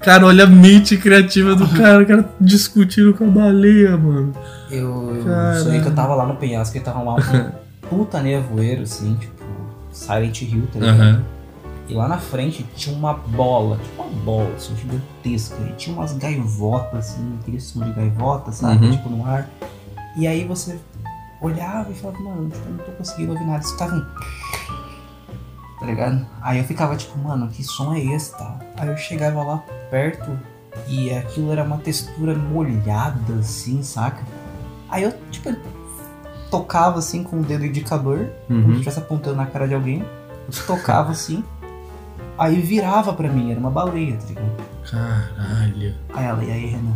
[0.00, 4.32] Cara, olha a mente criativa do cara, o cara discutindo com a baleia, mano.
[4.70, 5.20] Eu,
[5.60, 7.50] sonhei que eu tava lá no penhasco e tava lá um
[7.88, 9.44] puta nevoeiro, assim, tipo,
[9.90, 11.00] Silent Hill, tá ligado?
[11.00, 11.22] Aham.
[11.88, 15.56] E lá na frente tinha uma bola, tipo uma bola, assim, gigantesca.
[15.62, 18.84] E tinha umas gaivotas, assim, aquele som de gaivota, sabe?
[18.86, 18.92] Uhum.
[18.92, 19.48] Tipo no ar.
[20.16, 20.78] E aí você
[21.40, 23.60] olhava e falava, mano, tipo, eu não tô conseguindo ouvir nada.
[23.64, 24.04] Escutava um.
[25.80, 26.26] Tá ligado?
[26.42, 28.58] Aí eu ficava tipo, mano, que som é esse, tá?
[28.76, 29.58] Aí eu chegava lá
[29.90, 30.36] perto
[30.88, 34.22] e aquilo era uma textura molhada, assim, saca?
[34.90, 35.54] Aí eu, tipo,
[36.50, 38.72] tocava assim com o dedo indicador como se Uhum.
[38.72, 40.00] estivesse apontando na cara de alguém.
[40.00, 41.44] Eu tocava assim.
[42.38, 44.50] Aí virava pra mim, era uma baleia, tá ligado?
[44.90, 45.94] Caralho.
[46.14, 46.94] Aí ela, e aí, Renan?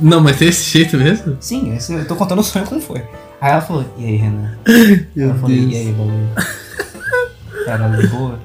[0.00, 1.36] Não, mas desse jeito mesmo?
[1.40, 3.02] Sim, esse- eu tô contando o sonho como foi.
[3.40, 4.52] Aí ela falou, e aí, Renan?
[5.16, 5.72] Meu eu falei, Deus.
[5.72, 6.28] e aí, baleia?
[7.66, 7.96] Ela?
[7.96, 8.38] Eu, de boa.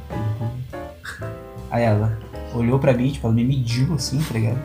[1.71, 2.17] Aí ela
[2.53, 4.57] olhou pra mim, tipo, ela me mediu assim, tá ligado?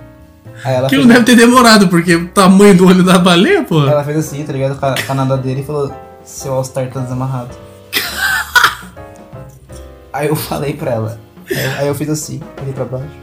[0.64, 3.86] Aí ela Aquilo fez, deve ter demorado, porque o tamanho do olho da baleia, pô.
[3.86, 4.78] ela fez assim, tá ligado?
[4.78, 5.92] Com a, com a nadadeira e falou,
[6.24, 7.50] seu All-Star tá desamarrado.
[10.12, 11.18] Aí eu falei pra ela.
[11.50, 13.14] Aí eu, aí eu fiz assim, olhei pra baixo.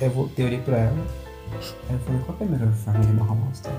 [0.00, 0.96] Aí eu voltei, olhei pra ela.
[1.88, 3.72] Aí eu falei, qual que é a melhor forma de amarrar um All-Star?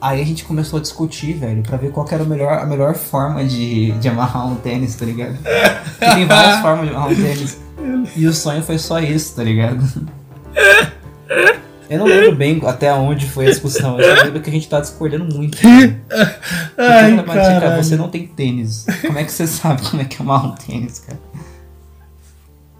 [0.00, 2.94] Aí a gente começou a discutir, velho, pra ver qual era o melhor, a melhor
[2.94, 5.38] forma de, de amarrar um tênis, tá ligado?
[5.38, 7.58] Porque tem várias formas de amarrar um tênis.
[8.14, 9.82] E o sonho foi só isso, tá ligado?
[11.88, 14.68] Eu não lembro bem até onde foi a discussão, eu só lembro que a gente
[14.68, 15.58] tá discordando muito.
[16.76, 17.82] Ai, a é caralho.
[17.82, 18.86] você não tem tênis.
[19.02, 21.18] Como é que você sabe como é que amarra um tênis, cara?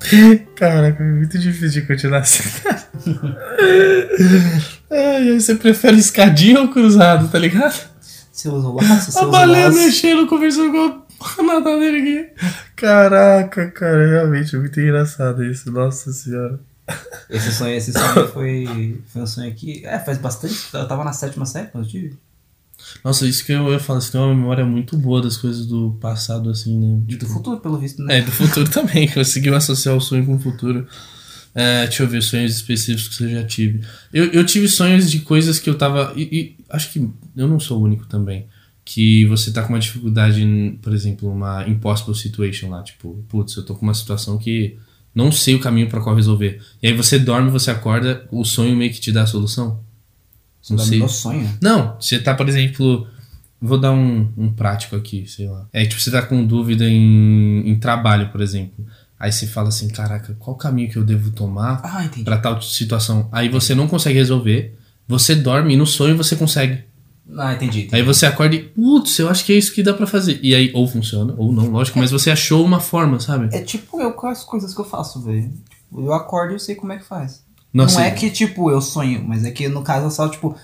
[0.56, 2.42] Caraca, é muito difícil de continuar assim.
[4.90, 7.74] Ai, você prefere escadinha ou cruzado, tá ligado?
[8.30, 9.78] Você usa o laço, você A usa baleia laço.
[9.78, 12.28] mexendo, conversando com a nadadeira aqui.
[12.76, 15.70] Caraca, cara, realmente é muito engraçado isso.
[15.70, 16.58] Nossa senhora.
[17.30, 19.84] Esse sonho, esse sonho foi, foi um sonho que.
[19.86, 20.54] É, faz bastante.
[20.72, 22.18] Eu tava na sétima série quando eu tive.
[23.02, 25.96] Nossa, isso que eu ia falar, você tem uma memória muito boa das coisas do
[26.00, 27.02] passado, assim, né?
[27.08, 28.18] E do futuro, pelo visto, né?
[28.18, 30.86] É, do futuro também, conseguiu associar o sonho com o futuro.
[31.54, 33.80] É, deixa eu ver, sonhos específicos que eu já tive.
[34.12, 36.12] Eu, eu tive sonhos de coisas que eu tava.
[36.16, 36.98] E, e acho que
[37.36, 38.46] eu não sou o único também.
[38.84, 40.44] Que você tá com uma dificuldade,
[40.82, 42.82] por exemplo, uma impossible situation lá.
[42.82, 44.76] Tipo, putz, eu tô com uma situação que
[45.14, 46.60] não sei o caminho para qual resolver.
[46.82, 49.83] E aí você dorme, você acorda, o sonho meio que te dá a solução.
[50.64, 50.98] Você não dá sei.
[50.98, 51.50] meu sonho.
[51.60, 53.06] Não, você tá, por exemplo.
[53.60, 55.66] Vou dar um, um prático aqui, sei lá.
[55.72, 58.84] É tipo, você tá com dúvida em, em trabalho, por exemplo.
[59.18, 62.24] Aí você fala assim: caraca, qual caminho que eu devo tomar Ah, entendi.
[62.24, 63.28] pra tal situação?
[63.32, 64.76] Aí você não consegue resolver,
[65.08, 66.82] você dorme e no sonho você consegue.
[67.38, 67.80] Ah, entendi.
[67.82, 67.96] entendi.
[67.96, 70.38] Aí você acorda e, putz, eu acho que é isso que dá pra fazer.
[70.42, 73.48] E aí, ou funciona, ou não, lógico, mas você achou uma forma, sabe?
[73.56, 75.50] É tipo eu com as coisas que eu faço, velho.
[75.70, 77.42] Tipo, eu acordo e eu sei como é que faz.
[77.74, 80.56] Nossa, Não é que, tipo, eu sonho, mas é que no caso é só, tipo,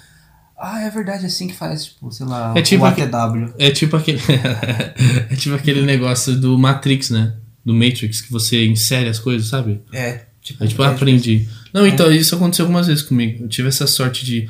[0.57, 3.53] ah, é verdade, é assim que faz, tipo, sei lá, É tipo o ATW.
[3.59, 4.21] É tipo aquele.
[5.29, 7.35] é tipo aquele negócio do Matrix, né?
[7.65, 9.83] Do Matrix, que você insere as coisas, sabe?
[9.93, 11.49] É, tipo, Aí, tipo, é, aprendi.
[11.75, 13.43] Não, então, isso aconteceu algumas vezes comigo.
[13.45, 14.49] Eu tive essa sorte de.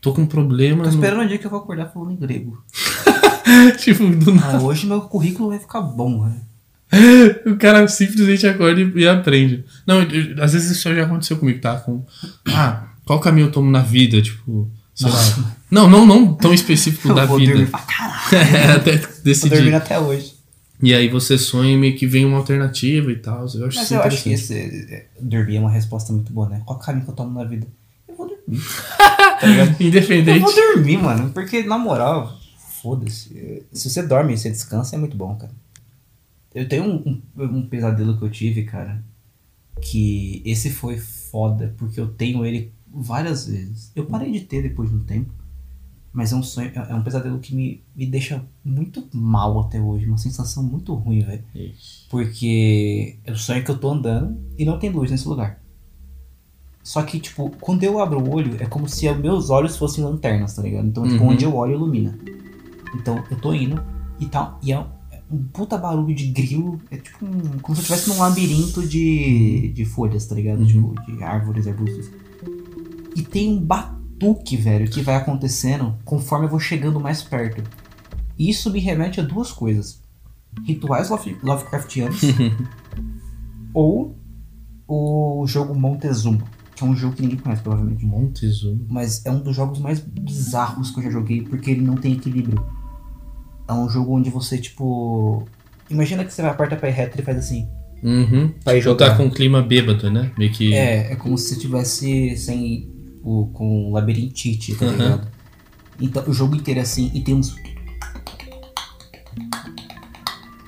[0.00, 0.84] Tô com um problema.
[0.84, 2.62] Tô no- esperando o dia que eu vou acordar falando em grego.
[3.82, 4.58] tipo, do nada.
[4.58, 6.36] Ah, hoje meu currículo vai ficar bom, né?
[7.46, 9.64] O cara simplesmente acorda e, e aprende.
[9.86, 11.76] Não, eu- às vezes isso já aconteceu comigo, tá?
[11.76, 12.04] Com.
[12.46, 14.20] Ah, qual caminho eu tomo na vida?
[14.22, 14.70] Tipo.
[14.94, 15.40] Sei Nossa.
[15.40, 15.56] lá.
[15.70, 17.52] Não, não, não tão específico Eu da vou vida.
[17.52, 18.34] dormir pra caralho.
[18.56, 19.54] É, até decidir.
[19.56, 20.34] dormindo até hoje.
[20.82, 23.46] E aí você sonha e meio que vem uma alternativa e tal.
[23.54, 26.62] Eu acho Mas eu acho que esse é, dormir é uma resposta muito boa, né?
[26.64, 27.66] Qual caminho que eu tomo na vida?
[28.08, 28.62] Eu vou dormir.
[29.40, 29.76] tá ligado?
[29.80, 30.40] Eu Independente.
[30.40, 31.30] vou dormir, mano.
[31.30, 32.38] Porque, na moral,
[32.80, 33.62] foda-se.
[33.72, 35.52] Se você dorme e você descansa, é muito bom, cara.
[36.54, 39.02] Eu tenho um, um, um pesadelo que eu tive, cara.
[39.80, 43.92] Que esse foi foda, porque eu tenho ele várias vezes.
[43.94, 45.32] Eu parei de ter depois de um tempo.
[46.12, 49.80] Mas é um sonho, é é um pesadelo que me, me deixa muito mal até
[49.80, 50.06] hoje.
[50.06, 51.44] Uma sensação muito ruim, velho.
[52.10, 55.62] Porque é o sonho que eu tô andando e não tem luz nesse lugar.
[56.82, 60.54] Só que, tipo, quando eu abro o olho, é como se meus olhos fossem lanternas,
[60.54, 60.88] tá ligado?
[60.88, 61.28] Então, tipo, Uhum.
[61.30, 62.18] onde eu olho, ilumina.
[62.94, 63.80] Então, eu tô indo
[64.18, 64.58] e tal.
[64.62, 64.86] E é
[65.30, 66.80] um, puta barulho de grilo.
[66.90, 70.60] É tipo um, como se eu estivesse num labirinto de, de folhas, tá ligado?
[70.60, 70.66] Uhum.
[70.66, 72.10] Tipo, de árvores, arbustos.
[73.16, 77.62] E tem um batuque, velho, que vai acontecendo conforme eu vou chegando mais perto.
[78.38, 80.00] E isso me remete a duas coisas:
[80.64, 82.20] rituais Love- Lovecraftianos
[83.74, 84.16] ou
[84.86, 86.42] o jogo Montezuma,
[86.74, 88.04] que é um jogo que ninguém conhece, provavelmente.
[88.06, 88.80] Montezuma.
[88.88, 92.14] Mas é um dos jogos mais bizarros que eu já joguei, porque ele não tem
[92.14, 92.64] equilíbrio.
[93.68, 95.44] É um jogo onde você, tipo.
[95.90, 97.68] Imagina que você vai aperta pra ir reto e faz assim.
[98.02, 98.48] Uhum.
[98.64, 99.16] Pra Tipo, tá jogar.
[99.16, 100.30] com um clima bêbado, né?
[100.38, 100.74] Meio que.
[100.74, 102.90] É, é como se você tivesse sem.
[103.22, 104.92] O, com labirintite, tá Aham.
[104.96, 105.28] ligado?
[106.00, 107.54] Então o jogo inteiro é assim e tem uns.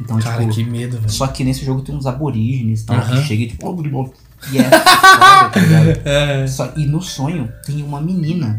[0.01, 0.55] Então, Cara, tipo.
[0.55, 1.11] que medo, velho.
[1.11, 3.21] Só que nesse jogo tem uns aborígenes tal, Aham.
[3.21, 3.67] que chega e tipo.
[3.69, 4.11] "Oh, blá, blá",
[4.53, 6.01] E é foda, tá ligado?
[6.07, 6.47] É.
[6.47, 8.59] Só, e no sonho tem uma menina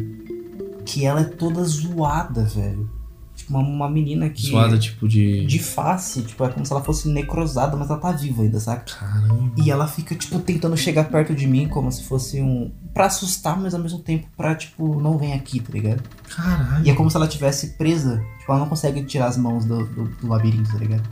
[0.86, 2.90] que ela é toda zoada, velho.
[3.52, 4.48] Uma, uma menina que.
[4.48, 5.46] Zoada, tipo de.
[5.46, 8.86] De face, tipo, é como se ela fosse necrosada, mas ela tá viva ainda, saca?
[8.98, 9.54] Caramba.
[9.58, 12.72] E ela fica, tipo, tentando chegar perto de mim como se fosse um.
[12.94, 16.02] Pra assustar, mas ao mesmo tempo pra, tipo, não vem aqui, tá ligado?
[16.36, 16.86] Caralho.
[16.86, 18.24] E é como se ela tivesse presa.
[18.40, 21.04] Tipo, ela não consegue tirar as mãos do, do, do labirinto, tá ligado?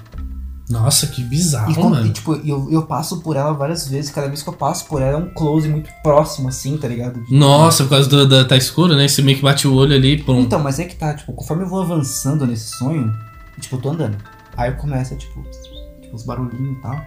[0.69, 2.05] Nossa, que bizarro, E, mano.
[2.05, 4.12] e, tipo, eu, eu passo por ela várias vezes.
[4.12, 7.23] Cada vez que eu passo por ela é um close muito próximo, assim, tá ligado?
[7.32, 8.45] Nossa, por causa do, da.
[8.45, 9.08] Tá escuro, né?
[9.08, 10.39] Você meio que bate o olho ali, pum.
[10.41, 13.12] Então, mas é que tá, tipo, conforme eu vou avançando nesse sonho,
[13.60, 14.17] tipo, eu tô andando.
[14.55, 17.01] Aí começa, tipo, tipo os barulhinhos e tal.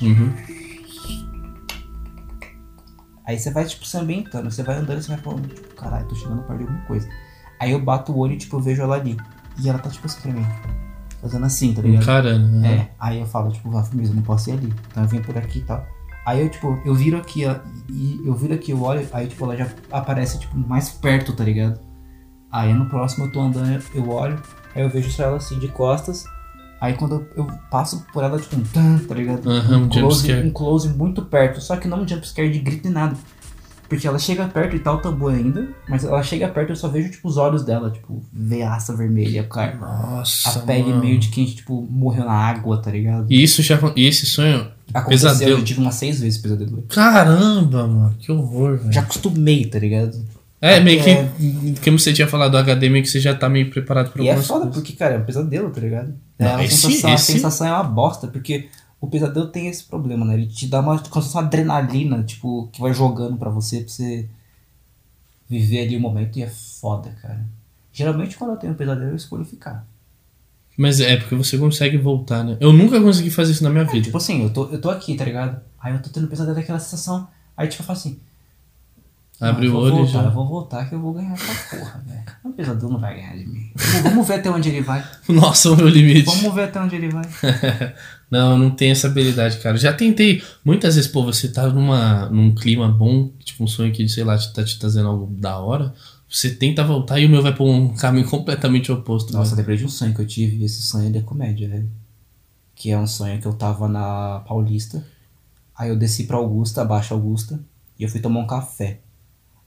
[0.00, 0.32] Uhum.
[3.26, 4.50] Aí você vai, tipo, se ambientando.
[4.50, 7.06] Você vai andando e você vai falando, tipo, caralho, tô chegando perto de alguma coisa.
[7.60, 9.16] Aí eu bato o olho e, tipo, eu vejo ela ali.
[9.62, 10.46] E ela tá, tipo, assim pra mim.
[11.20, 12.04] Fazendo assim, tá ligado?
[12.04, 12.66] Caramba.
[12.66, 14.72] É, aí eu falo, tipo, ah, firmeza, eu não posso ir ali.
[14.90, 15.86] Então eu venho por aqui e tal.
[16.24, 17.56] Aí eu, tipo, eu viro aqui, ó,
[17.88, 21.44] e eu viro aqui, eu olho, aí, tipo, ela já aparece, tipo, mais perto, tá
[21.44, 21.80] ligado?
[22.52, 24.40] Aí no próximo eu tô andando, eu olho,
[24.74, 26.24] aí eu vejo só ela assim, de costas.
[26.80, 29.48] Aí quando eu, eu passo por ela, tipo, um tan, tá ligado?
[29.50, 33.16] Um close, um close muito perto, só que não um jumpscare de grito nem nada.
[33.90, 36.76] Porque ela chega perto e tá o tambor ainda, mas ela chega perto e eu
[36.76, 39.74] só vejo, tipo, os olhos dela, tipo, veaça vermelha, cara.
[39.76, 40.60] Nossa.
[40.60, 41.00] A pele mano.
[41.00, 43.26] meio de quem, tipo, morreu na água, tá ligado?
[43.28, 43.76] E isso já.
[43.96, 44.68] E esse sonho.
[44.94, 45.58] Aconteceu, Pesadelo.
[45.58, 46.82] eu tive umas seis vezes pesadelo.
[46.88, 48.14] Caramba, mano.
[48.18, 48.92] Que horror, velho.
[48.92, 50.16] Já acostumei, tá ligado?
[50.62, 51.28] É, meio É.
[51.74, 51.80] que.
[51.82, 54.28] Como você tinha falado do HD, meio que você já tá meio preparado pra E
[54.28, 54.74] é foda, coisas.
[54.74, 56.14] porque, cara, é um pesadelo, tá ligado?
[56.38, 58.68] É, Não, a, esse- sensação, esse- a sensação é uma bosta, porque
[59.00, 60.34] o pesadelo tem esse problema, né?
[60.34, 64.28] Ele te dá uma, como uma adrenalina, tipo, que vai jogando pra você, pra você
[65.48, 67.44] viver ali o momento e é foda, cara.
[67.92, 69.86] Geralmente quando eu tenho um pesadelo eu escolho ficar.
[70.76, 72.56] Mas é porque você consegue voltar, né?
[72.60, 74.04] Eu nunca consegui fazer isso na minha vida.
[74.04, 75.60] Tipo assim, eu tô, eu tô aqui, tá ligado?
[75.80, 77.26] Aí eu tô tendo pesadelo daquela sensação.
[77.56, 78.20] Aí tipo eu falo assim.
[79.40, 80.22] Abre "Não, o olho e voltar, já.
[80.24, 82.20] Eu vou voltar que eu vou ganhar essa porra, velho.
[82.44, 83.70] O pesadelo não vai ganhar de mim.
[84.02, 85.04] Vamos- ver até onde ele vai.
[85.28, 86.24] Nossa, o meu limite.
[86.24, 87.24] Vamos ver até onde ele vai.
[88.30, 89.76] não, eu não tenho essa habilidade, cara.
[89.76, 94.08] Já tentei muitas vezes, pô, você tá numa, num clima bom, tipo um sonho que,
[94.08, 95.92] sei lá, te- tá te trazendo algo da hora.
[96.28, 99.32] Você tenta voltar e o meu vai por um caminho completamente oposto.
[99.32, 99.58] Nossa, eu velho.
[99.58, 101.90] lembrei de um sonho que eu tive, esse sonho é de comédia, velho.
[102.74, 105.04] Que é um sonho que eu tava na Paulista.
[105.76, 107.60] Aí eu desci pra Augusta, abaixo Augusta,
[107.98, 109.00] e eu fui tomar um café.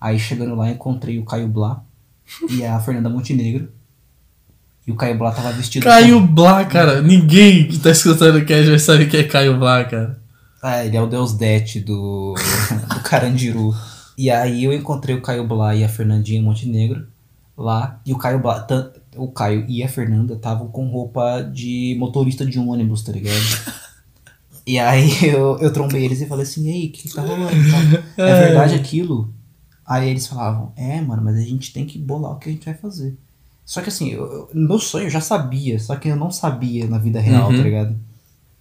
[0.04, 1.82] Aí chegando lá, encontrei o Caio Blá
[2.50, 3.70] e a Fernanda Montenegro.
[4.86, 5.82] E o Caio Blá tava vestido.
[5.82, 7.02] Caio Blá, cara.
[7.02, 10.20] Ninguém que tá escutando o cast vai saber que é Caio Blá, cara.
[10.62, 12.36] Ah, ele é o Deus Det do,
[12.94, 13.74] do Carandiru.
[14.18, 17.08] E aí eu encontrei o Caio Blá e a Fernandinha Montenegro
[17.58, 18.02] lá.
[18.06, 18.68] E o Caio Blá,
[19.16, 23.38] o Caio e a Fernanda estavam com roupa de motorista de um ônibus, tá ligado?
[24.66, 27.52] E aí eu, eu trombei eles e falei assim, ei, o que, que tá rolando?
[28.16, 28.26] tal?
[28.26, 29.30] É verdade aquilo?
[29.86, 32.66] Aí eles falavam, é, mano, mas a gente tem que bolar o que a gente
[32.66, 33.18] vai fazer.
[33.66, 36.32] Só que assim, eu, eu- no meu sonho eu já sabia, só que eu não
[36.32, 37.58] sabia na vida real, Uhum.
[37.58, 37.96] tá ligado?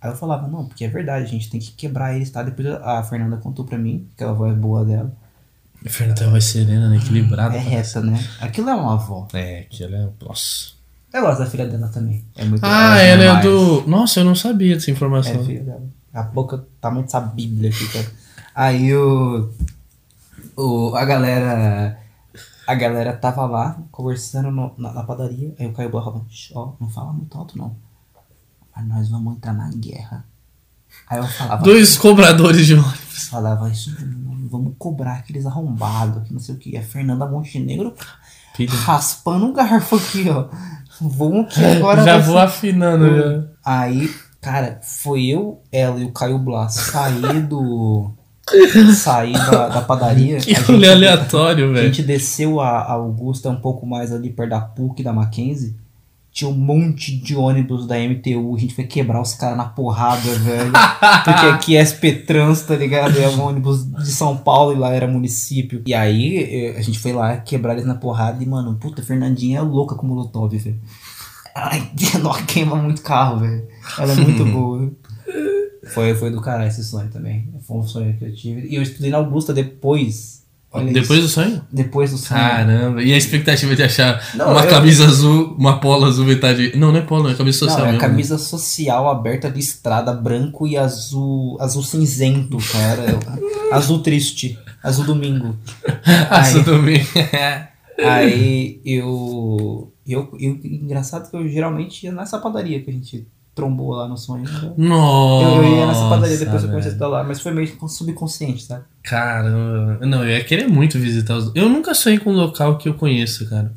[0.00, 2.42] Aí eu falava, não, porque é verdade, a gente tem que quebrar eles, tá?
[2.42, 5.12] Depois a Fernanda contou pra mim, aquela voz boa dela.
[5.84, 6.96] A Fernanda vai serena, né?
[6.96, 7.54] Equilibrada.
[7.54, 8.18] É reta, né?
[8.40, 9.26] Aquilo é uma avó.
[9.32, 10.08] É, que ela é.
[10.24, 10.72] Nossa.
[11.12, 12.24] Eu gosto da filha dela também.
[12.36, 13.44] É muito Ah, é ela é demais.
[13.44, 13.88] do.
[13.88, 15.44] Nossa, eu não sabia dessa É, informação.
[15.44, 15.82] filha dela.
[16.14, 18.06] A boca, tamanho dessa bíblia aqui, cara.
[18.54, 19.50] Aí o,
[20.56, 20.94] o.
[20.94, 21.98] A galera.
[22.66, 25.52] A galera tava lá, conversando no- na, na padaria.
[25.58, 27.74] Aí o Caio falava, "Shh, ó, não fala muito alto não.
[28.74, 30.24] Mas nós vamos entrar na guerra.
[31.08, 31.62] Aí eu falava.
[31.62, 33.28] Dois cobradores de ônibus.
[33.28, 33.94] Falava isso,
[34.50, 36.76] vamos cobrar aqueles arrombados, que não sei o que.
[36.76, 37.94] A Fernanda Montenegro
[38.54, 38.72] Filho.
[38.76, 40.48] raspando um garfo aqui, ó.
[41.00, 43.06] Vamos que agora já vou ser- afinando.
[43.16, 43.44] Já.
[43.64, 44.08] Aí,
[44.40, 48.12] cara, foi eu, ela e o Caio Blas sair do.
[48.94, 50.38] Sair da, da padaria.
[50.38, 51.86] Que a rolê aleatório, A velho.
[51.86, 55.76] gente desceu a, a Augusta um pouco mais ali perto da PUC da Mackenzie.
[56.34, 58.54] Tinha um monte de ônibus da MTU.
[58.56, 60.72] A gente foi quebrar os caras na porrada, velho.
[61.24, 63.18] Porque aqui é SP Trans, tá ligado?
[63.18, 65.82] É um ônibus de São Paulo e lá era município.
[65.84, 69.04] E aí eh, a gente foi lá quebrar eles na porrada e, mano, puta, a
[69.04, 70.80] Fernandinha é louca com Molotov, velho.
[72.14, 73.64] Ela queima muito carro, velho.
[73.98, 74.90] Ela é muito boa.
[75.88, 77.48] Foi, foi do caralho esse sonho também.
[77.66, 78.68] Foi um sonho que eu tive.
[78.68, 80.40] E eu estudei na Augusta depois.
[80.74, 81.28] Olha Depois isso.
[81.28, 81.62] do sonho?
[81.70, 82.40] Depois do sonho.
[82.40, 83.02] Caramba.
[83.02, 86.72] E a expectativa de achar Não, uma eu- camisa azul, uma polo azul metade.
[86.76, 88.00] Não, não é polo, é camisa social Não, é mesmo.
[88.00, 93.18] camisa social aberta de estrada, branco e azul, azul cinzento, cara.
[93.70, 95.54] azul triste, azul domingo.
[96.30, 97.02] Azul Aí, também.
[98.02, 100.58] aí eu, eu, eu.
[100.64, 104.44] Engraçado que eu geralmente ia nessa padaria que a gente trombou lá no sonho.
[104.44, 104.72] né?
[104.76, 105.56] Nossa.
[105.56, 107.88] Eu, eu ia nessa padaria depois que eu comecei a estudar lá, mas foi meio
[107.88, 108.84] subconsciente, sabe?
[109.02, 110.06] Caramba.
[110.06, 111.50] Não, eu ia querer muito visitar os.
[111.54, 113.72] Eu nunca sonhei com um local que eu conheço, cara.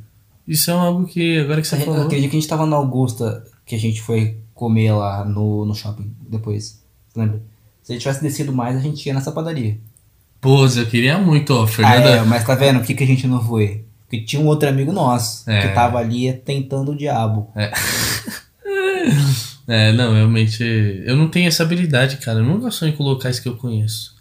[0.47, 2.03] Isso é algo que, agora que você falou.
[2.05, 5.65] Aquele dia que a gente tava na Augusta, que a gente foi comer lá no,
[5.65, 6.81] no shopping depois.
[7.09, 7.41] Você lembra?
[7.83, 9.77] Se a gente tivesse descido mais, a gente ia nessa padaria.
[10.39, 11.63] Pô, eu queria muito, ó.
[11.63, 12.09] Ah, Fernanda.
[12.09, 12.79] é, mas tá vendo?
[12.79, 13.83] Por que, que a gente não foi?
[14.03, 15.61] Porque tinha um outro amigo nosso É.
[15.61, 17.49] que tava ali tentando o diabo.
[17.55, 17.71] É,
[19.93, 20.63] não, realmente.
[21.05, 22.39] Eu não tenho essa habilidade, cara.
[22.39, 24.13] Eu nunca sonhei com locais que eu conheço.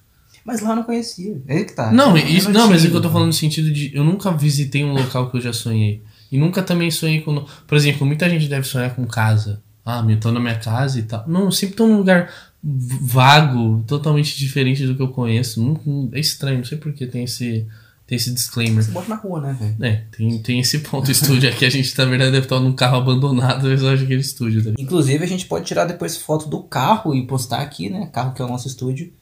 [0.44, 1.40] Mas lá eu não conhecia.
[1.46, 1.90] É que tá.
[1.92, 3.90] Não, Eu isso, não, mas é que eu tô falando no sentido de.
[3.94, 6.02] Eu nunca visitei um local que eu já sonhei.
[6.30, 7.44] E nunca também sonhei com.
[7.66, 9.62] Por exemplo, muita gente deve sonhar com casa.
[9.86, 11.24] Ah, eu tô na minha casa e tal.
[11.28, 12.30] Não, eu sempre tô num lugar
[12.62, 15.62] vago, totalmente diferente do que eu conheço.
[15.62, 17.66] Não- não- é estranho, não sei por que tem esse,
[18.06, 18.82] tem esse disclaimer.
[18.82, 19.76] Você bota na rua, né, velho?
[19.80, 21.08] É, tem, tem esse ponto.
[21.08, 23.98] O estúdio aqui, a gente na verdade deve estar num carro abandonado, mas eu acho
[23.98, 24.62] que aquele estúdio.
[24.62, 24.72] Tá?
[24.78, 28.06] Inclusive, a gente pode tirar depois foto do carro e postar aqui, né?
[28.12, 29.12] Carro que é o nosso estúdio.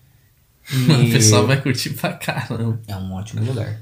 [0.73, 2.81] O E pessoal vai curtir pra caramba.
[2.87, 3.81] É um ótimo lugar.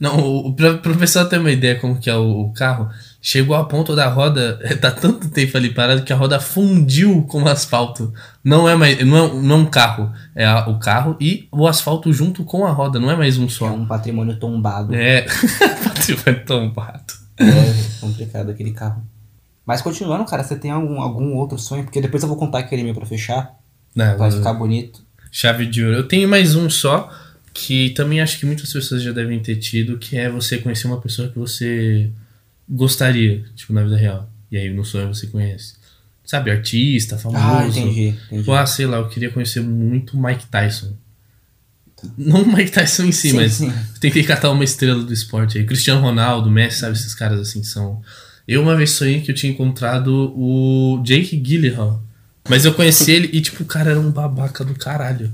[0.00, 2.90] Não, o, o, pra, pro pessoal ter uma ideia como que é o, o carro,
[3.28, 7.42] chegou a ponto da roda, tá tanto tempo ali parado que a roda fundiu com
[7.42, 8.14] o asfalto.
[8.44, 11.66] Não é mais, não é, não é um carro, é a- o carro e o
[11.66, 13.66] asfalto junto com a roda, não é mais um É só.
[13.72, 14.94] um patrimônio tombado.
[14.94, 15.22] É,
[15.82, 17.14] patrimônio tombado.
[17.36, 19.02] É complicado aquele carro.
[19.66, 21.82] Mas continuando, cara, você tem algum, algum outro sonho?
[21.82, 23.56] Porque depois eu vou contar aquele meu pra fechar.
[23.92, 25.00] Não, Vai ficar bonito.
[25.32, 25.96] Chave de ouro.
[25.96, 27.10] Eu tenho mais um só,
[27.52, 31.00] que também acho que muitas pessoas já devem ter tido, que é você conhecer uma
[31.00, 32.08] pessoa que você
[32.68, 34.30] gostaria, tipo, na vida real.
[34.50, 35.74] E aí no sonho você conhece.
[36.24, 37.44] Sabe, artista, famoso.
[37.44, 38.14] Ah, entendi.
[38.30, 38.50] entendi.
[38.50, 40.92] Ah, sei lá, eu queria conhecer muito o Mike Tyson.
[42.18, 43.72] Não o Mike Tyson em si, Sim, mas sim.
[44.00, 45.64] tentei catar uma estrela do esporte aí.
[45.64, 46.92] Cristiano Ronaldo, Messi, sabe?
[46.96, 48.02] Esses caras assim são.
[48.46, 52.02] Eu uma vez sonhei que eu tinha encontrado o Jake Gyllenhaal.
[52.48, 55.32] Mas eu conheci ele e, tipo, o cara era um babaca do caralho.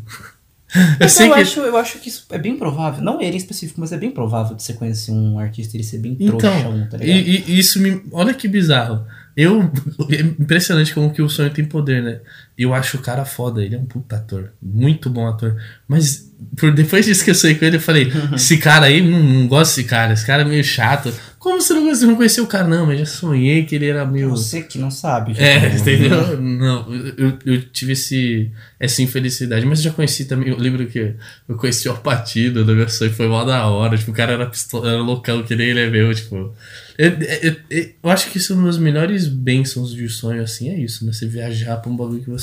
[1.00, 1.40] Eu sei eu, que.
[1.40, 3.02] acho, eu acho que isso é bem provável.
[3.04, 5.84] Não ele em específico, mas é bem provável de você conhecer um artista e ele
[5.84, 7.16] ser bem Então, trouxão, tá ligado?
[7.28, 8.02] e- e isso me.
[8.12, 9.04] Olha que bizarro.
[9.36, 9.70] Eu.
[10.10, 12.20] É impressionante como que o sonho tem poder, né?
[12.56, 14.52] Eu acho o cara foda, ele é um puta ator.
[14.60, 15.56] Muito bom ator.
[15.88, 19.22] Mas por depois disso que eu sonhei com ele, eu falei: esse cara aí, não,
[19.22, 21.12] não gosto desse cara, esse cara é meio chato.
[21.38, 22.68] Como você não, você não conheceu o cara?
[22.68, 24.30] Não, mas já sonhei que ele era meio.
[24.30, 25.34] Você que não sabe.
[25.36, 26.40] É, entendeu?
[26.40, 26.86] Não,
[27.16, 30.50] eu, eu tive esse, essa infelicidade, mas eu já conheci também.
[30.50, 31.14] Eu lembro que
[31.48, 33.98] eu conheci o Alpatino no meu sonho, foi mal da hora.
[33.98, 36.14] Tipo, o cara era, pistola, era loucão, que nem ele é meu.
[36.14, 36.54] Tipo,
[36.96, 40.70] eu, eu, eu, eu acho que isso é uma das melhores bênçãos de sonho, assim,
[40.70, 41.12] é isso, né?
[41.12, 42.41] Você viajar pra um bagulho que você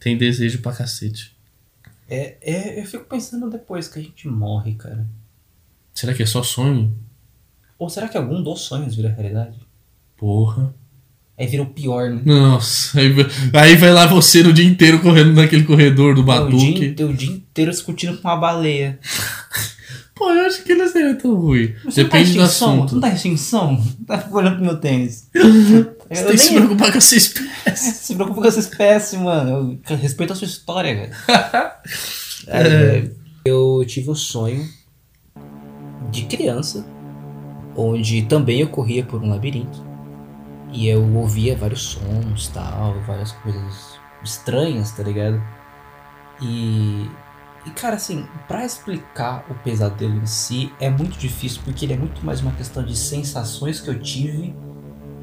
[0.00, 1.36] tem desejo pra cacete.
[2.08, 5.06] É, é, eu fico pensando depois que a gente morre, cara.
[5.94, 6.94] Será que é só sonho?
[7.78, 9.58] Ou será que algum dos sonhos vira realidade?
[10.16, 10.74] Porra.
[11.36, 12.20] Aí vira o pior, né?
[12.24, 13.26] Nossa, aí, vai-
[13.62, 17.04] aí vai lá você o dia inteiro correndo naquele corredor do dia, Batuque.
[17.04, 18.98] o dia inteiro discutindo com uma baleia.
[20.16, 21.72] Pô, eu acho que não seria tão ruim.
[21.84, 22.68] Você Depende não do tá extinção?
[22.70, 22.94] Tu assunto.
[22.94, 23.86] não tá extinção?
[24.04, 25.30] Tá olhando pro meu tênis.
[26.10, 27.92] Você Eu tem que se nem- preocupar com a sua espécie.
[27.92, 29.78] Se preocupa com essa espécie, mano.
[29.88, 31.82] Eu respeito a sua história, cara.
[32.50, 33.10] É,
[33.44, 34.66] eu tive um sonho
[36.10, 36.86] de criança,
[37.76, 39.84] onde também eu corria por um labirinto.
[40.72, 45.42] E eu ouvia vários sons tal, várias coisas estranhas, tá ligado?
[46.40, 47.06] E.
[47.66, 51.96] E cara, assim, pra explicar o pesadelo em si é muito difícil, porque ele é
[51.98, 54.54] muito mais uma questão de sensações que eu tive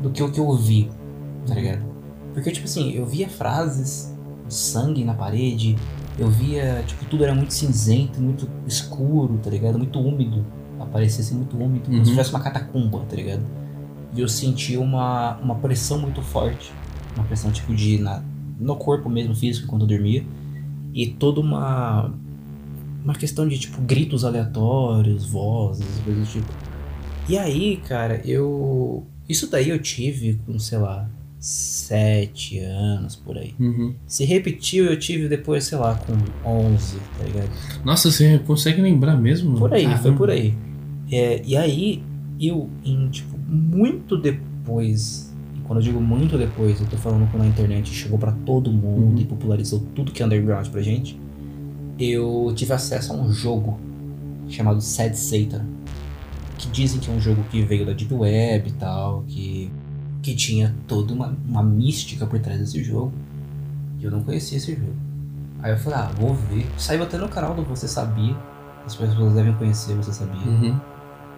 [0.01, 0.89] do que o que eu ouvi,
[1.47, 1.83] tá ligado?
[2.33, 4.13] Porque, tipo assim, eu via frases
[4.47, 5.75] de sangue na parede,
[6.19, 9.77] eu via, tipo, tudo era muito cinzento, muito escuro, tá ligado?
[9.77, 10.45] Muito úmido.
[10.91, 12.05] Parecia ser muito úmido, como Uhum.
[12.05, 13.43] se tivesse uma catacumba, tá ligado?
[14.13, 16.71] E eu senti uma, uma pressão muito forte.
[17.15, 17.97] Uma pressão, tipo, de.
[17.97, 18.21] Na,
[18.59, 20.23] no corpo mesmo, físico, quando eu dormia.
[20.93, 22.13] E toda uma.
[23.03, 26.47] Uma questão de, tipo, gritos aleatórios, vozes, coisas do tipo.
[27.27, 29.05] E aí, cara, eu.
[29.28, 31.09] Isso daí eu tive com, sei lá,
[31.39, 33.53] sete anos por aí.
[33.59, 33.93] Uhum.
[34.07, 36.13] Se repetiu, eu tive depois, sei lá, com
[36.49, 37.49] 11, tá ligado?
[37.84, 39.57] Nossa, você consegue lembrar mesmo?
[39.57, 40.01] Por aí, Caramba.
[40.01, 40.53] foi por aí.
[41.11, 42.03] É, e aí,
[42.39, 47.43] eu, em, tipo, muito depois, e quando eu digo muito depois, eu tô falando quando
[47.43, 49.21] a internet chegou pra todo mundo Uhum.
[49.21, 51.19] e popularizou tudo que é underground pra gente,
[51.99, 53.80] eu tive acesso a um jogo
[54.49, 55.65] chamado Sad Satan,
[56.57, 59.71] que dizem que é um jogo que veio da Deep Web e tal, que,
[60.21, 63.11] que tinha toda uma, uma mística por trás desse jogo,
[63.99, 64.95] e eu não conhecia esse jogo.
[65.61, 66.65] Aí eu falei, ah, vou ver.
[66.77, 68.35] Saiu até no canal do Você Sabia,
[68.85, 70.45] as pessoas devem conhecer, Você Sabia.
[70.47, 70.79] Uhum.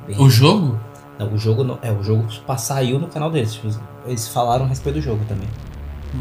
[0.05, 0.77] Bem- O jogo?
[1.17, 2.25] Não, o jogo não, é, o jogo
[2.57, 3.67] saiu no canal deles, tipo,
[4.05, 5.47] eles falaram a respeito do jogo também.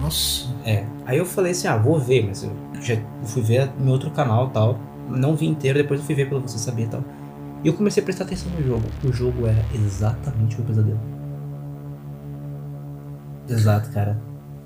[0.01, 0.47] Nossa.
[0.65, 0.85] É.
[1.05, 4.49] Aí eu falei assim, ah, vou ver, mas eu já fui ver em outro canal
[4.49, 4.79] e tal.
[5.09, 7.05] Não vi inteiro, depois eu fui ver pelo Você Sabia e tal.
[7.65, 8.85] E eu comecei a prestar atenção no jogo.
[9.05, 11.01] O jogo era exatamente o meu pesadelo.
[13.49, 14.21] Exato, cara.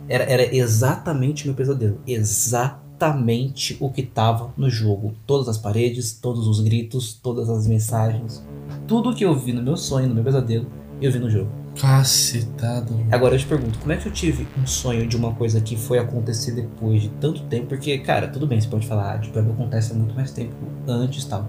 [0.09, 2.01] Era, era exatamente o meu pesadelo.
[2.07, 5.15] Exatamente o que tava no jogo.
[5.27, 8.45] Todas as paredes, todos os gritos, todas as mensagens.
[8.87, 10.67] Tudo que eu vi no meu sonho, no meu pesadelo,
[11.01, 11.51] eu vi no jogo.
[11.81, 12.95] Cacetado.
[13.11, 15.77] Agora eu te pergunto, como é que eu tive um sonho de uma coisa que
[15.77, 17.69] foi acontecer depois de tanto tempo?
[17.69, 20.55] Porque, cara, tudo bem, você pode falar, ah, tipo, acontece há muito mais tempo
[20.87, 21.49] antes tal.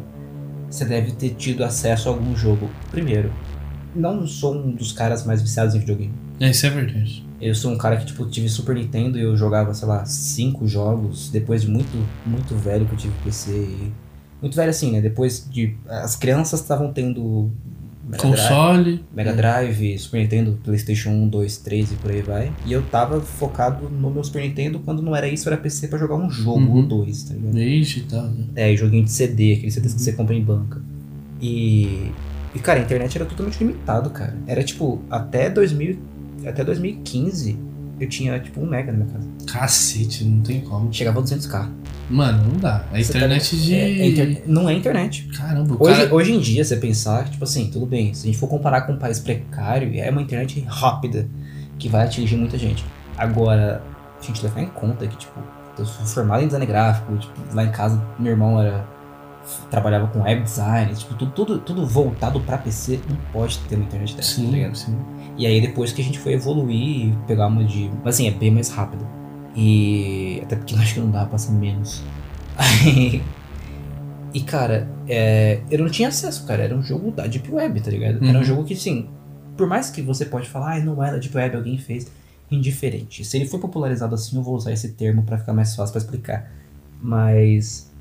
[0.71, 2.69] Você deve ter tido acesso a algum jogo.
[2.89, 3.31] Primeiro,
[3.95, 6.13] não sou um dos caras mais viciados em videogame.
[6.39, 7.25] É, isso é verdade.
[7.41, 10.67] Eu sou um cara que, tipo, tive Super Nintendo e eu jogava, sei lá, cinco
[10.67, 11.29] jogos.
[11.29, 11.91] Depois de muito,
[12.25, 13.51] muito velho que eu tive PC.
[13.51, 13.91] e-
[14.41, 15.01] Muito velho assim, né?
[15.01, 15.75] Depois de.
[15.87, 17.51] As crianças estavam tendo.
[18.11, 19.05] Mega Drive- Console.
[19.15, 22.51] Mega Drive, Super Nintendo, Playstation 1, 2, 3 e por aí vai.
[22.65, 25.97] E eu tava focado no meu Super Nintendo, quando não era isso, era PC pra
[25.97, 26.75] jogar um jogo Uhum.
[26.77, 27.57] ou dois, tá ligado?
[27.57, 28.23] Ixi tal.
[28.27, 28.45] né?
[28.55, 30.81] É, joguinho de CD, aqueles CDs que você compra em banca.
[31.41, 32.11] E.
[32.53, 34.35] E, cara, a internet era totalmente limitado, cara.
[34.45, 35.97] Era tipo, até 2000.
[36.45, 37.57] Até 2015,
[37.99, 39.27] eu tinha tipo um mega na minha casa.
[39.47, 40.91] Cacete, não tem como.
[40.93, 41.69] Chegava a 200k.
[42.11, 42.85] Mano, não dá.
[42.91, 43.73] A Você tá internet de.
[43.75, 45.27] É, é inter- Não é internet.
[45.37, 46.13] Caramba, Hoje, cara.
[46.15, 48.93] hoje em dia, você pensar, tipo assim, tudo bem, se a gente for comparar com
[48.93, 51.27] um país precário, é uma internet rápida
[51.79, 52.83] que vai atingir muita gente.
[53.17, 53.81] Agora,
[54.21, 55.39] a gente levar em conta que, tipo,
[55.77, 58.85] eu sou formado em design gráfico, tipo, lá em casa, meu irmão era
[59.71, 63.85] trabalhava com web design, tipo, tudo, tudo, tudo voltado pra PC, não pode ter uma
[63.85, 64.75] internet dessa, tá Sim, ligado?
[64.77, 64.95] sim.
[65.37, 67.89] E aí depois que a gente foi evoluir e pegar uma de.
[68.03, 69.03] Mas assim, é bem mais rápido.
[69.55, 70.39] E.
[70.43, 72.01] Até porque eu acho que não dá pra ser menos.
[72.57, 73.21] Aí.
[74.33, 76.63] E, cara, é, eu não tinha acesso, cara.
[76.63, 78.23] Era um jogo da Deep Web, tá ligado?
[78.23, 78.45] Era um Uhum.
[78.45, 79.09] jogo que, assim,
[79.57, 82.07] por mais que você pode falar, ah, não era Deep Web, alguém fez,
[82.49, 83.25] indiferente.
[83.25, 86.01] Se ele for popularizado assim, eu vou usar esse termo pra ficar mais fácil pra
[86.01, 86.49] explicar.
[87.01, 87.91] Mas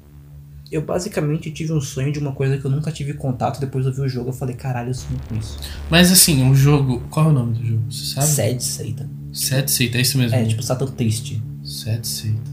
[0.70, 3.58] eu basicamente tive um sonho de uma coisa que eu nunca tive contato.
[3.58, 5.58] Depois eu vi o jogo eu falei, caralho, eu sonho com isso.
[5.90, 7.02] Mas assim, um jogo.
[7.10, 7.82] Qual é o nome do jogo?
[7.90, 8.26] Você sabe?
[8.28, 9.08] Sad Satan.
[9.32, 10.36] Sad Seita, é isso mesmo?
[10.36, 11.42] É, tipo Satan triste.
[11.62, 12.50] Sad Seita.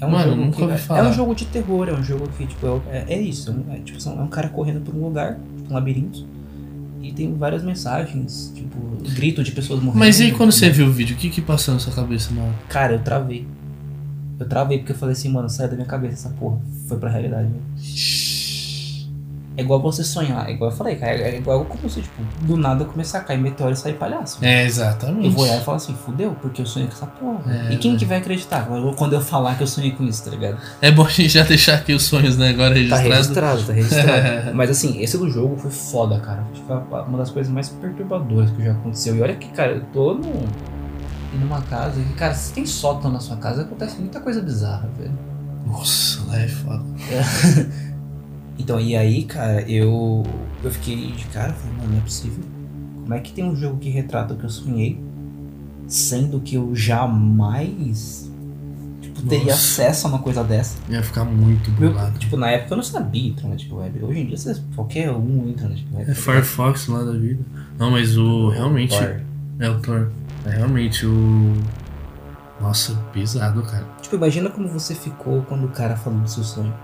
[0.00, 1.00] É um Mano, jogo nunca que, ouvi é- falar.
[1.06, 3.50] É um jogo de terror, é um jogo que, tipo, é, é- é isso.
[3.50, 6.26] É, um- é, tipo, é um cara correndo por um lugar, tipo, um labirinto.
[7.02, 8.78] E tem várias mensagens, tipo,
[9.14, 9.98] grito de pessoas morrendo.
[9.98, 12.30] Mas e aí quando você viu o vídeo, o que que passou na sua cabeça
[12.38, 12.54] hora?
[12.68, 13.46] Cara, eu travei.
[14.38, 16.58] Eu travei porque eu falei assim, mano, sai da minha cabeça essa porra.
[16.88, 17.58] Foi pra realidade, né?
[19.56, 21.12] É igual você sonhar, é igual eu falei, cara.
[21.12, 24.38] É igual como se, tipo, do nada começar a cair meteoro e sair palhaço.
[24.42, 25.26] É, exatamente.
[25.26, 27.42] Eu vou olhar e falar assim, fudeu, porque eu sonhei com essa porra.
[27.68, 27.98] É, e quem né?
[27.98, 30.56] que vai acreditar quando eu falar que eu sonhei com isso, tá ligado?
[30.80, 32.50] É bom a gente já deixar aqui os sonhos, né?
[32.50, 33.08] Agora Tá registrado.
[33.08, 34.54] registrado, tá registrado.
[34.54, 36.44] Mas assim, esse do jogo foi foda, cara.
[36.66, 39.16] Foi uma das coisas mais perturbadoras que já aconteceu.
[39.16, 40.32] E olha que, cara, eu tô no,
[41.40, 45.18] numa casa que, cara, se tem sótão na sua casa, acontece muita coisa bizarra, velho.
[45.66, 46.82] Nossa, lá é foda.
[48.60, 50.22] Então, e aí, cara, eu,
[50.62, 52.44] eu fiquei de cara, falei, mano, não é possível.
[53.00, 55.02] Como é que tem um jogo que retrata o que eu sonhei,
[55.88, 58.30] sendo que eu jamais
[59.00, 60.76] tipo, teria acesso a uma coisa dessa?
[60.90, 62.18] Ia ficar muito Eu, bolado.
[62.18, 64.04] tipo, na época eu não sabia entrar na Deep Web.
[64.04, 66.10] Hoje em dia, você, qualquer um entra na Deep Web.
[66.10, 67.42] É Firefox lá da vida.
[67.78, 68.50] Não, mas o.
[68.50, 68.96] Realmente.
[68.96, 69.22] Tor.
[69.58, 70.10] É o Thor.
[70.44, 71.54] É realmente o.
[72.60, 73.86] Nossa, pesado, cara.
[74.02, 76.74] Tipo, imagina como você ficou quando o cara falou do seu sonho.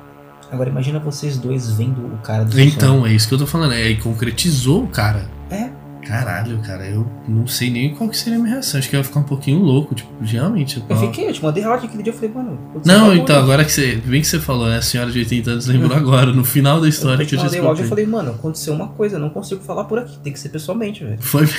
[0.50, 2.74] Agora imagina vocês dois vendo o cara do seu sonho.
[2.74, 3.72] Então, é isso que eu tô falando.
[3.72, 5.28] É, e concretizou o cara.
[5.50, 5.70] É.
[6.06, 8.78] Caralho, cara, eu não sei nem qual que seria a minha reação.
[8.78, 10.80] Acho que eu ia ficar um pouquinho louco, tipo, realmente.
[10.88, 12.58] Eu fiquei, eu te mandei áudio aquele dia, eu falei, mano...
[12.84, 13.40] Não, então, coisa.
[13.40, 13.96] agora que você.
[13.96, 14.78] Bem que você falou, né?
[14.78, 17.42] A senhora de 80 anos lembrou agora, no final da história eu que eu te
[17.42, 18.04] já mandei o áudio e escutei.
[18.04, 21.02] falei, mano, aconteceu uma coisa, eu não consigo falar por aqui, tem que ser pessoalmente,
[21.02, 21.20] velho.
[21.20, 21.44] Foi.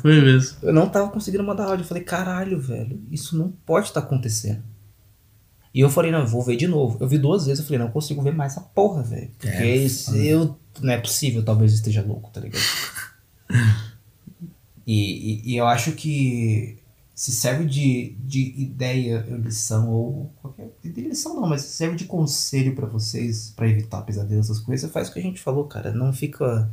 [0.00, 0.56] Foi mesmo.
[0.62, 4.62] Eu não tava conseguindo mandar áudio, eu falei, caralho, velho, isso não pode estar acontecendo.
[5.74, 6.96] E eu falei, não, eu vou ver de novo.
[7.00, 9.30] Eu vi duas vezes, eu falei, não, eu consigo ver mais essa porra, velho.
[9.38, 12.62] Porque É, isso, eu, não é possível, talvez eu esteja louco, tá ligado?
[14.86, 16.78] e, e, e eu acho que
[17.14, 20.70] se serve de, de ideia, lição, ou qualquer.
[20.82, 24.90] De lição não, mas se serve de conselho pra vocês, pra evitar pesadelos, essas coisas,
[24.90, 25.92] faz o que a gente falou, cara.
[25.92, 26.70] Não fica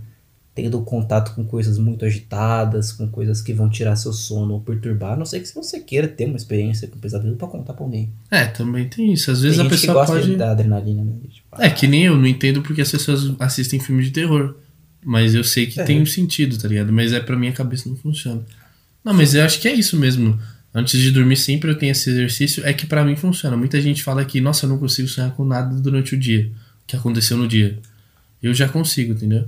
[0.56, 5.12] tendo contato com coisas muito agitadas, com coisas que vão tirar seu sono ou perturbar,
[5.14, 7.84] a não sei que se você queira ter uma experiência com pesadelo pra contar pra
[7.84, 8.10] alguém.
[8.32, 9.30] É, também tem isso.
[9.30, 10.36] Às Tem vezes a gente que pessoa gosta pode.
[10.38, 11.12] da adrenalina, né?
[11.30, 14.56] Tipo, É que nem eu, não entendo porque as pessoas assistem filmes de terror.
[15.03, 15.84] Mas eu sei que É.
[15.84, 16.91] tem um sentido, tá ligado?
[16.91, 18.41] Mas é pra minha cabeça não funciona.
[19.03, 20.39] Não, mas eu acho que é isso mesmo.
[20.74, 22.66] Antes de dormir sempre eu tenho esse exercício.
[22.66, 23.56] É que pra mim funciona.
[23.56, 26.49] Muita gente fala que, nossa, eu não consigo sonhar com nada durante o dia.
[26.88, 27.78] Que aconteceu no dia.
[28.41, 29.47] Eu já consigo, entendeu?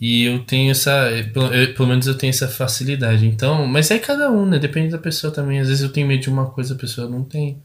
[0.00, 1.08] E eu tenho essa.
[1.32, 3.26] Pelo, eu- pelo menos eu tenho essa facilidade.
[3.26, 4.58] Então, mas é cada um, né?
[4.58, 5.58] Depende da pessoa também.
[5.58, 7.58] Às vezes eu tenho medo de uma coisa, a pessoa não tem.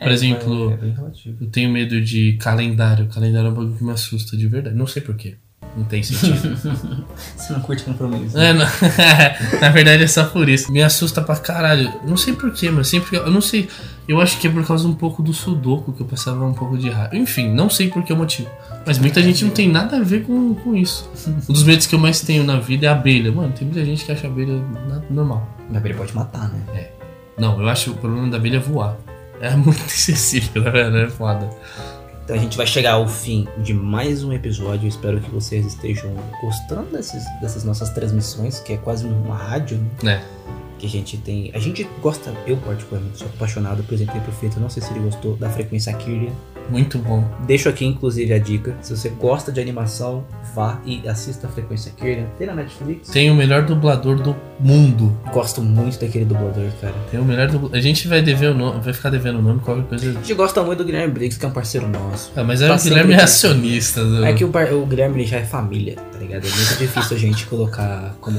[0.00, 1.36] Por exemplo, é bem relativo.
[1.40, 3.06] Eu tenho medo de calendário.
[3.06, 4.76] Calendário é um bagulho que me assusta de verdade.
[4.76, 5.34] Não sei porquê.
[5.76, 6.56] Não tem sentido.
[7.36, 8.36] Você não curte compromisso.
[8.36, 8.50] né?
[8.50, 8.66] é, não.
[9.60, 10.70] Na verdade é só por isso.
[10.72, 11.92] Me assusta pra caralho.
[12.06, 13.16] Não sei porquê, mas sempre.
[13.16, 13.68] Eu não sei.
[14.08, 16.78] Eu acho que é por causa um pouco do sudoku que eu passava um pouco
[16.78, 17.14] de raiva.
[17.14, 18.48] Enfim, não sei por que o motivo.
[18.86, 21.10] Mas muita gente não tem nada a ver com, com isso.
[21.46, 23.30] Um dos medos que eu mais tenho na vida é a abelha.
[23.30, 24.64] Mano, tem muita gente que acha a abelha
[25.10, 25.46] normal.
[25.68, 26.88] Mas abelha pode matar, né?
[27.38, 28.96] Não, eu acho que o problema da abelha é voar.
[29.42, 31.50] É muito excessivo, verdade, é foda.
[32.24, 34.86] Então a gente vai chegar ao fim de mais um episódio.
[34.86, 39.78] Eu espero que vocês estejam gostando desses, dessas nossas transmissões, que é quase uma rádio,
[40.02, 40.22] né?
[40.54, 40.57] É.
[40.78, 41.50] Que a gente tem.
[41.54, 45.36] A gente gosta, eu particularmente sou apaixonado, apresentei pro Feito, não sei se ele gostou
[45.36, 46.32] da frequência Kirlian.
[46.70, 47.24] Muito bom.
[47.46, 48.76] Deixo aqui, inclusive, a dica.
[48.82, 50.24] Se você gosta de animação,
[50.54, 52.26] vá e assista a frequência Kirlian.
[52.36, 53.08] Tem na Netflix.
[53.08, 55.16] Tem o melhor dublador do mundo.
[55.32, 56.94] Gosto muito daquele dublador, cara.
[57.10, 57.76] Tem o melhor dublador.
[57.76, 60.10] A gente vai dever o nome, vai ficar devendo o nome, qualquer coisa.
[60.10, 62.30] A gente gosta muito do Guilherme Briggs, que é um parceiro nosso.
[62.36, 64.04] Ah, mas é Tá o Guilherme sempre- acionista.
[64.04, 64.24] Do...
[64.26, 66.46] É que o, o Guilherme já é família, tá ligado?
[66.46, 68.38] É muito difícil a gente colocar como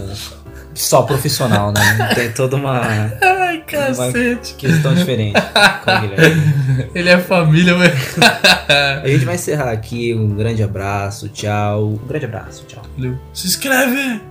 [0.81, 2.13] só profissional, né?
[2.15, 2.81] Tem toda uma
[3.21, 4.53] Ai, cacete.
[4.55, 5.39] questão diferente
[5.83, 6.89] com o Guilherme.
[6.95, 7.91] Ele é família, mas.
[9.03, 10.13] A gente vai encerrar aqui.
[10.13, 11.89] Um grande abraço, tchau.
[12.01, 12.83] Um grande abraço, tchau.
[13.33, 14.21] Se inscreve!